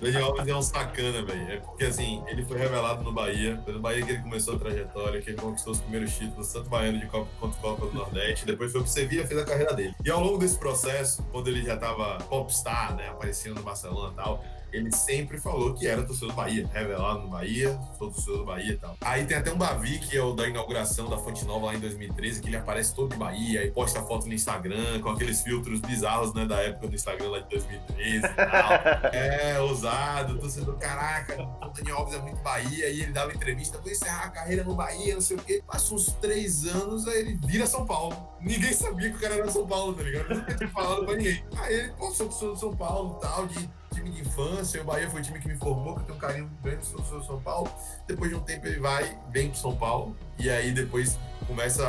[0.00, 1.50] Daniel Alves é um sacana, velho.
[1.50, 3.60] É porque assim, ele foi revelado no Bahia.
[3.64, 6.68] Foi no Bahia que ele começou a trajetória, que ele conquistou os primeiros títulos, tanto
[6.68, 8.46] baiano de Copa quanto Copa do Nordeste.
[8.46, 9.94] Depois foi pro Sevilla, fez a carreira dele.
[10.04, 13.08] E ao longo desse processo, quando ele já tava popstar, né?
[13.08, 17.28] Aparecendo no Barcelona e tal ele sempre falou que era torcedor do Bahia, revelado no
[17.28, 18.96] Bahia, sou torcedor do Bahia e tal.
[19.00, 21.80] Aí tem até um Bavi, que é o da inauguração da Fonte Nova lá em
[21.80, 25.80] 2013, que ele aparece todo de Bahia e posta foto no Instagram com aqueles filtros
[25.80, 29.10] bizarros, né, da época do Instagram lá de 2013 e tal.
[29.12, 33.90] é, ousado, torcedor, caraca, o Daniel Alves é muito Bahia, e ele dava entrevista, vou
[33.90, 35.62] encerrar a carreira no Bahia, não sei o quê.
[35.66, 38.16] Passa uns três anos, aí ele vira São Paulo.
[38.40, 40.34] Ninguém sabia que o cara era São Paulo, tá ligado?
[40.34, 41.44] Nunca tinha falado pra ninguém.
[41.56, 44.84] Aí ele, pô, sou torcedor de São Paulo e tal, de time de infância, o
[44.84, 47.40] Bahia foi o time que me formou, que eu tenho um carinho grande sobre São
[47.40, 47.70] Paulo.
[48.06, 51.84] Depois de um tempo ele vai, vem pro São Paulo, e aí depois começa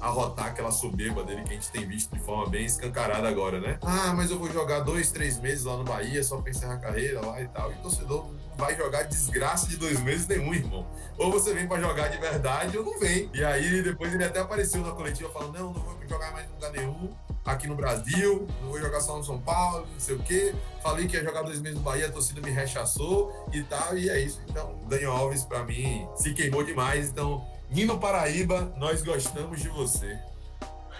[0.00, 3.60] a, rotar aquela soberba dele que a gente tem visto de forma bem escancarada agora,
[3.60, 3.78] né?
[3.82, 6.78] Ah, mas eu vou jogar dois, três meses lá no Bahia só pra encerrar a
[6.78, 7.70] carreira lá e tal.
[7.70, 10.86] E o torcedor não vai jogar desgraça de dois meses nenhum, irmão.
[11.18, 13.30] Ou você vem para jogar de verdade ou não vem.
[13.34, 16.52] E aí depois ele até apareceu na coletiva falando: não, não vou jogar mais em
[16.52, 17.10] lugar nenhum
[17.44, 20.54] aqui no Brasil, vou jogar só no São Paulo, não sei o quê.
[20.82, 24.08] Falei que ia jogar dois meses no Bahia, a torcida me rechaçou e tal, e
[24.08, 24.40] é isso.
[24.48, 27.08] Então, Daniel Alves, para mim, se queimou demais.
[27.08, 30.18] Então, Nino Paraíba, nós gostamos de você.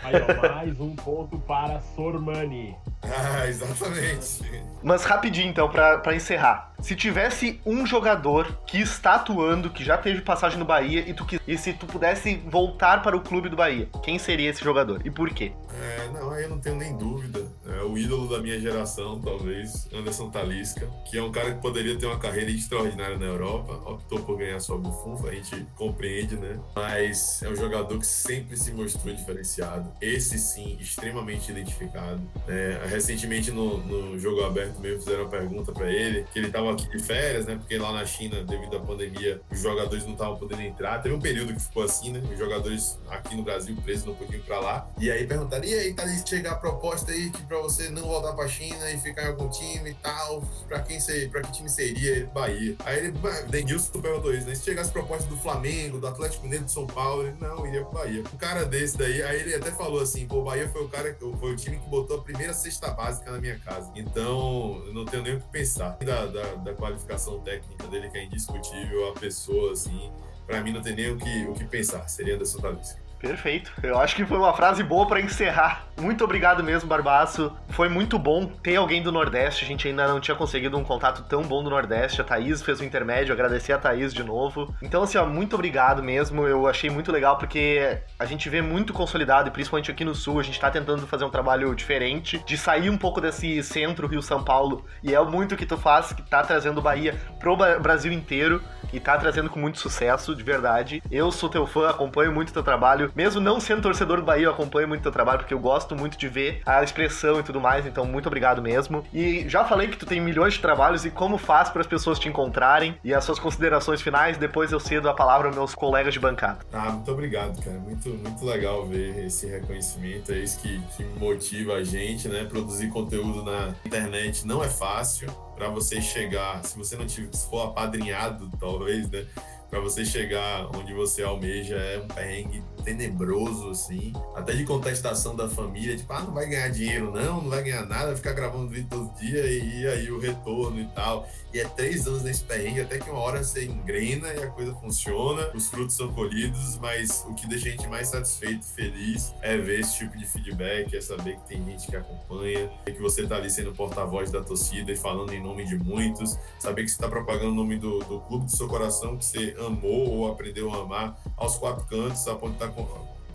[0.03, 2.74] Aí, ó, mais um ponto para Sormani.
[3.03, 4.42] Ah, exatamente.
[4.82, 6.72] Mas rapidinho, então, pra, pra encerrar.
[6.80, 11.24] Se tivesse um jogador que está atuando, que já teve passagem no Bahia, e, tu,
[11.26, 15.01] que- e se tu pudesse voltar para o clube do Bahia, quem seria esse jogador?
[15.05, 15.53] E por quê?
[15.82, 17.46] É, não, aí eu não tenho nem dúvida.
[17.81, 21.99] É o ídolo da minha geração, talvez, Anderson Talisca, que é um cara que poderia
[21.99, 26.61] ter uma carreira extraordinária na Europa, optou por ganhar só Buffon, a gente compreende, né?
[26.76, 29.91] Mas é um jogador que sempre se mostrou diferenciado.
[29.99, 32.20] Esse sim, extremamente identificado.
[32.47, 36.72] É, recentemente no, no jogo aberto mesmo fizeram uma pergunta pra ele, que ele tava
[36.72, 37.57] aqui de férias, né?
[37.57, 41.01] Porque lá na China, devido à pandemia, os jogadores não estavam podendo entrar.
[41.01, 42.22] Teve um período que ficou assim, né?
[42.31, 44.91] Os jogadores aqui no Brasil presos não podiam ir pra lá.
[44.99, 48.32] E aí perguntaram, e aí, Thalys, chegar a proposta aí que pra você não voltar
[48.32, 50.98] pra China e ficar em algum time e tal, pra quem
[51.30, 52.26] pra que time seria?
[52.26, 52.76] Bahia.
[52.84, 53.18] Aí ele,
[53.48, 54.54] Denilson perguntou isso, né?
[54.54, 57.98] Se chegasse proposta do Flamengo, do Atlético Mineiro de São Paulo, ele, não, iria pro
[57.98, 58.22] Bahia.
[58.32, 61.16] Um cara desse daí, aí ele até falou assim, pô, o Bahia foi o cara,
[61.38, 63.90] foi o time que botou a primeira cesta básica na minha casa.
[63.94, 65.98] Então, eu não tenho nem o que pensar.
[66.00, 70.12] Da, da, da qualificação técnica dele, que é indiscutível, a pessoa, assim,
[70.46, 72.08] pra mim não tem nem o que, o que pensar.
[72.08, 73.09] Seria Anderson Talisca.
[73.20, 73.70] Perfeito.
[73.82, 75.84] Eu acho que foi uma frase boa pra encerrar.
[76.00, 77.54] Muito obrigado mesmo, Barbaço.
[77.68, 79.64] Foi muito bom ter alguém do Nordeste.
[79.64, 82.22] A gente ainda não tinha conseguido um contato tão bom do Nordeste.
[82.22, 84.74] A Thaís fez o intermédio, agradecer a Thaís de novo.
[84.80, 86.48] Então, assim, ó, muito obrigado mesmo.
[86.48, 90.40] Eu achei muito legal porque a gente vê muito consolidado, e principalmente aqui no Sul,
[90.40, 94.42] a gente tá tentando fazer um trabalho diferente, de sair um pouco desse centro Rio-São
[94.42, 94.86] Paulo.
[95.02, 98.62] E é muito que tu faz, que tá trazendo Bahia pro Brasil inteiro
[98.92, 101.02] e tá trazendo com muito sucesso, de verdade.
[101.10, 103.09] Eu sou teu fã, acompanho muito teu trabalho.
[103.14, 106.16] Mesmo não sendo torcedor do Bahia, eu acompanho muito teu trabalho, porque eu gosto muito
[106.16, 109.04] de ver a expressão e tudo mais, então muito obrigado mesmo.
[109.12, 112.18] E já falei que tu tem milhões de trabalhos e como faz para as pessoas
[112.18, 116.14] te encontrarem e as suas considerações finais, depois eu cedo a palavra aos meus colegas
[116.14, 116.58] de bancada.
[116.72, 117.78] Ah, muito obrigado, cara.
[117.78, 120.32] Muito, muito legal ver esse reconhecimento.
[120.32, 122.44] É isso que, que motiva a gente, né?
[122.44, 125.28] Produzir conteúdo na internet não é fácil.
[125.56, 129.26] Para você chegar, se você não tiver, se for apadrinhado, talvez, né?
[129.68, 134.12] Para você chegar onde você almeja é um perrengue tenebroso, assim.
[134.35, 137.87] Até de contestação da família, tipo, ah, não vai ganhar dinheiro, não, não vai ganhar
[137.87, 141.28] nada, vai ficar gravando vídeo todo dia e, aí o retorno e tal.
[141.53, 144.72] E é três anos nesse perrengue, até que uma hora você engrena e a coisa
[144.74, 149.57] funciona, os frutos são colhidos, mas o que deixa a gente mais satisfeito feliz é
[149.57, 153.26] ver esse tipo de feedback, é saber que tem gente que acompanha, é que você
[153.26, 156.99] tá ali sendo porta-voz da torcida e falando em nome de muitos, saber que você
[156.99, 160.72] tá propagando o nome do, do clube do seu coração que você amou ou aprendeu
[160.72, 162.68] a amar aos quatro cantos, a ponto de estar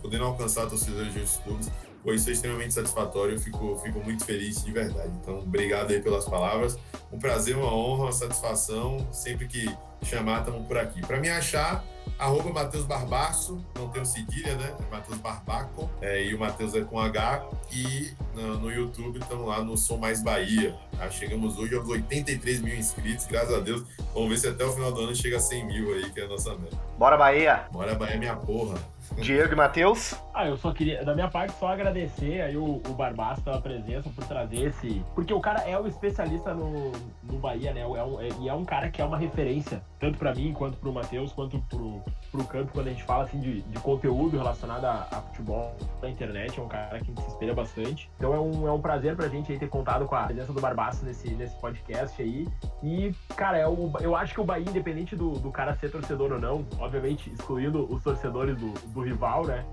[0.02, 1.70] podendo alcançar torcedores de outros clubes.
[2.14, 5.10] Isso é extremamente satisfatório, eu fico, fico muito feliz de verdade.
[5.20, 6.78] Então, obrigado aí pelas palavras.
[7.12, 9.04] Um prazer, uma honra, uma satisfação.
[9.10, 9.68] Sempre que
[10.04, 11.00] chamar, estamos por aqui.
[11.00, 11.84] Para me achar,
[12.16, 14.74] arroba Matheus Barbaço, não tem o cedilha, né?
[14.78, 17.44] É Matheus Barbaco, é, e o Matheus é com H.
[17.72, 20.76] E no, no YouTube estamos lá no Som Mais Bahia.
[20.96, 21.10] Tá?
[21.10, 23.82] Chegamos hoje aos 83 mil inscritos, graças a Deus.
[24.14, 26.24] Vamos ver se até o final do ano chega a 100 mil aí, que é
[26.24, 26.76] a nossa meta.
[26.96, 27.66] Bora, Bahia!
[27.72, 28.76] Bora, Bahia, minha porra.
[29.14, 30.14] Diego e Matheus?
[30.34, 34.10] Ah, eu só queria, da minha parte, só agradecer aí o, o Barbaço pela presença,
[34.10, 35.02] por trazer esse.
[35.14, 36.92] Porque o cara é o especialista no,
[37.22, 37.80] no Bahia, né?
[37.80, 40.76] É um, é- e é um cara que é uma referência, tanto pra mim, quanto
[40.76, 44.84] pro Matheus, quanto pro, pro campo, quando a gente fala assim de, de conteúdo relacionado
[44.84, 46.58] a, a futebol na internet.
[46.60, 48.10] É um cara que se espelha bastante.
[48.18, 50.60] Então é um, é um prazer pra gente aí ter contado com a presença do
[50.60, 52.46] Barbaço nesse, nesse podcast aí.
[52.82, 56.32] E, cara, é o, eu acho que o Bahia, independente do, do cara ser torcedor
[56.32, 59.64] ou não, obviamente excluindo os torcedores do, do rival, né?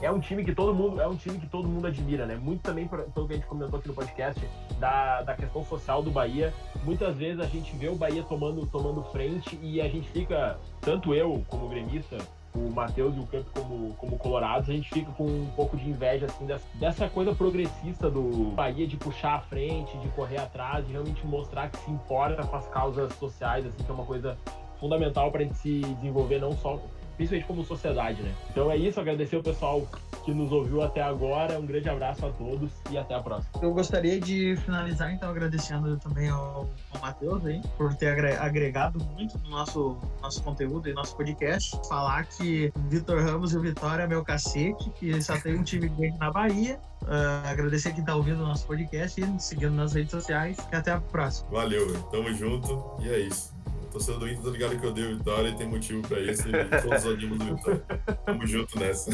[0.00, 2.36] É um time que todo mundo, é um time que todo mundo admira, né?
[2.36, 4.48] Muito também pelo que a gente comentou aqui no podcast
[4.78, 6.52] da, da questão social do Bahia.
[6.84, 11.14] Muitas vezes a gente vê o Bahia tomando, tomando frente e a gente fica, tanto
[11.14, 12.18] eu como gremista,
[12.54, 15.88] o Matheus e o Campo como, como colorados, a gente fica com um pouco de
[15.88, 20.86] inveja assim dessa, dessa coisa progressista do Bahia de puxar à frente, de correr atrás,
[20.86, 24.38] de realmente mostrar que se importa com as causas sociais, assim, que é uma coisa
[24.78, 26.80] fundamental para a gente se desenvolver não só
[27.16, 28.32] principalmente como sociedade, né?
[28.50, 29.86] Então é isso, agradecer o pessoal
[30.24, 33.50] que nos ouviu até agora, um grande abraço a todos e até a próxima.
[33.62, 38.98] Eu gostaria de finalizar, então, agradecendo também ao, ao Matheus aí, por ter agre- agregado
[39.14, 41.78] muito no nosso, nosso conteúdo e nosso podcast.
[41.88, 45.88] Falar que Vitor Ramos e o Vitória é meu cacete, que só tem um time
[45.88, 46.78] grande na Bahia.
[47.08, 50.56] Ah, agradecer quem tá ouvindo o nosso podcast e nos seguindo nas redes sociais.
[50.72, 51.48] E até a próxima.
[51.50, 52.02] Valeu.
[52.10, 52.96] Tamo junto.
[53.00, 53.55] E é isso.
[53.66, 56.44] O torcedor do Inter tá ligado que eu dei vitória e tem motivo pra isso.
[56.48, 57.84] E todos odiamos o Vitória.
[58.24, 59.10] Tamo junto nessa.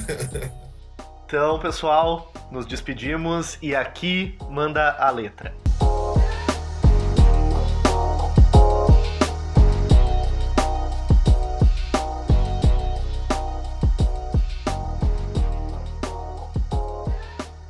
[1.25, 5.55] Então, pessoal, nos despedimos e aqui manda a letra.